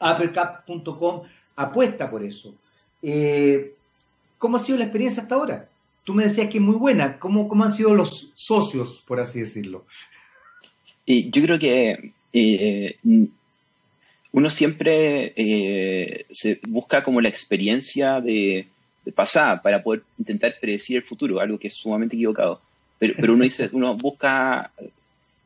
[0.00, 1.22] uppercap.com
[1.56, 2.54] apuesta por eso.
[3.02, 3.74] Eh,
[4.38, 5.68] ¿Cómo ha sido la experiencia hasta ahora?
[6.04, 7.18] Tú me decías que es muy buena.
[7.18, 9.86] ¿Cómo, cómo han sido los socios, por así decirlo?
[11.06, 12.98] Y yo creo que eh,
[14.34, 18.66] uno siempre eh, se busca como la experiencia de,
[19.14, 22.60] pasada para poder intentar predecir el futuro, algo que es sumamente equivocado.
[22.98, 24.72] Pero, pero uno dice, uno busca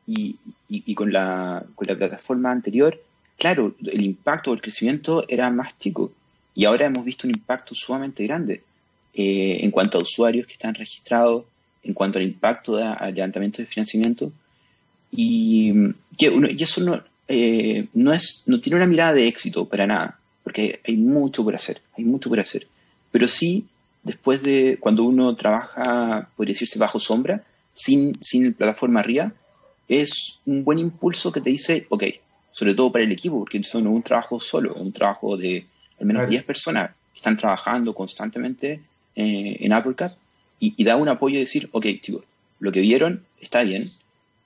[0.07, 0.35] y,
[0.69, 2.99] y, con, la, con la plataforma anterior,
[3.37, 5.73] claro, el impacto o el crecimiento era más.
[6.55, 8.63] Y ahora hemos visto un impacto sumamente grande
[9.13, 11.45] eh, en cuanto a usuarios que están registrados,
[11.83, 14.31] en cuanto al impacto al levantamiento de financiamiento.
[15.11, 15.73] Y,
[16.17, 20.97] eso no, eh, no, es, no tiene una mirada de éxito para nada, porque hay
[20.97, 22.67] mucho por hacer, hay mucho por hacer.
[23.11, 23.65] Pero sí,
[24.03, 27.43] después de cuando uno trabaja, podría decirse, bajo sombra,
[27.73, 29.33] sin, sin plataforma arriba,
[29.87, 32.03] es un buen impulso que te dice, ok,
[32.51, 35.37] sobre todo para el equipo, porque eso no es un trabajo solo, es un trabajo
[35.37, 35.65] de
[35.99, 38.81] al menos 10 personas que están trabajando constantemente
[39.15, 40.13] eh, en Uppercut
[40.59, 42.23] y, da un apoyo y decir, ok, chicos,
[42.59, 43.93] lo que vieron está bien,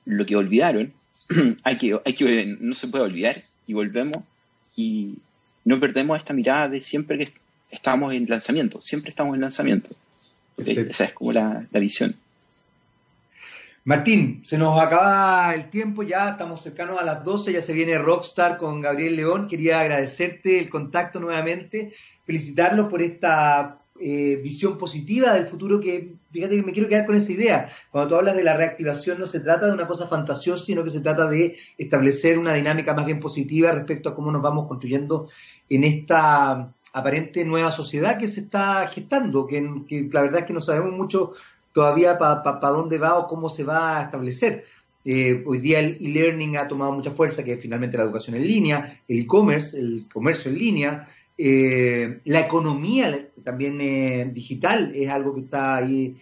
[0.05, 0.93] lo que olvidaron,
[1.63, 4.23] hay que, hay que, no se puede olvidar y volvemos
[4.75, 5.15] y
[5.65, 7.31] no perdemos esta mirada de siempre que
[7.73, 9.95] estamos en lanzamiento, siempre estamos en lanzamiento.
[10.57, 12.15] Esa es como la, la visión.
[13.85, 17.97] Martín, se nos acaba el tiempo ya, estamos cercanos a las 12, ya se viene
[17.97, 19.47] Rockstar con Gabriel León.
[19.49, 21.93] Quería agradecerte el contacto nuevamente,
[22.25, 27.15] felicitarlos por esta eh, visión positiva del futuro que, fíjate que me quiero quedar con
[27.15, 27.69] esa idea.
[27.91, 30.89] Cuando tú hablas de la reactivación no se trata de una cosa fantasiosa, sino que
[30.89, 35.29] se trata de establecer una dinámica más bien positiva respecto a cómo nos vamos construyendo
[35.69, 39.59] en esta aparente nueva sociedad que se está gestando, que,
[40.11, 41.33] la verdad es que no sabemos mucho
[41.73, 44.63] todavía para dónde va o cómo se va a establecer.
[45.03, 48.47] Eh, hoy día el e-learning ha tomado mucha fuerza, que es finalmente la educación en
[48.47, 55.33] línea, el e-commerce, el comercio en línea, eh, la economía también eh, digital es algo
[55.33, 56.15] que está ahí.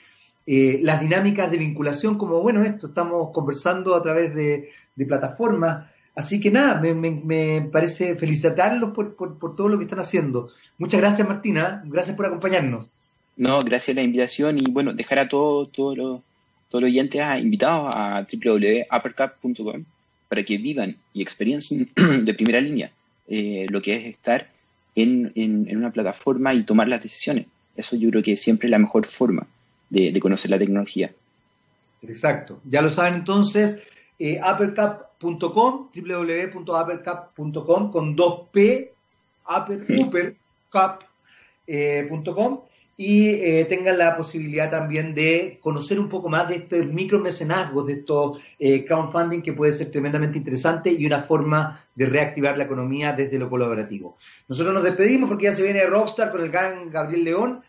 [0.48, 4.70] las dinámicas de vinculación, como bueno, esto estamos conversando a través de,
[5.08, 5.91] plataformas.
[6.16, 10.52] Así que nada, me, parece felicitarlos por, por, todo lo que están haciendo.
[10.78, 11.82] Muchas gracias, Martina.
[11.86, 12.92] Gracias por acompañarnos.
[13.38, 16.22] No, gracias a la invitación y bueno, dejar a todos todo los
[16.70, 19.84] todo oyentes invitados a www.uppercap.com
[20.30, 21.90] para que vivan y experiencien
[22.26, 22.92] de primera línea
[23.28, 24.50] eh, lo que es estar
[24.96, 27.48] en, en, una plataforma y tomar las decisiones.
[27.76, 29.48] Eso yo creo que siempre es la mejor forma
[29.90, 31.12] de, conocer la tecnología.
[32.02, 32.60] Exacto.
[32.66, 33.80] Ya lo saben entonces,
[34.20, 34.40] eh,
[35.22, 38.92] www.uppercap.com con 2P,
[39.48, 40.38] uppercap.com.
[41.68, 42.10] Eh,
[42.98, 47.94] y eh, tengan la posibilidad también de conocer un poco más de este micromecenazgo, de
[47.94, 53.14] estos eh, crowdfunding que puede ser tremendamente interesante y una forma de reactivar la economía
[53.14, 54.18] desde lo colaborativo.
[54.48, 57.64] Nosotros nos despedimos porque ya se viene Rockstar con el gran Gabriel León.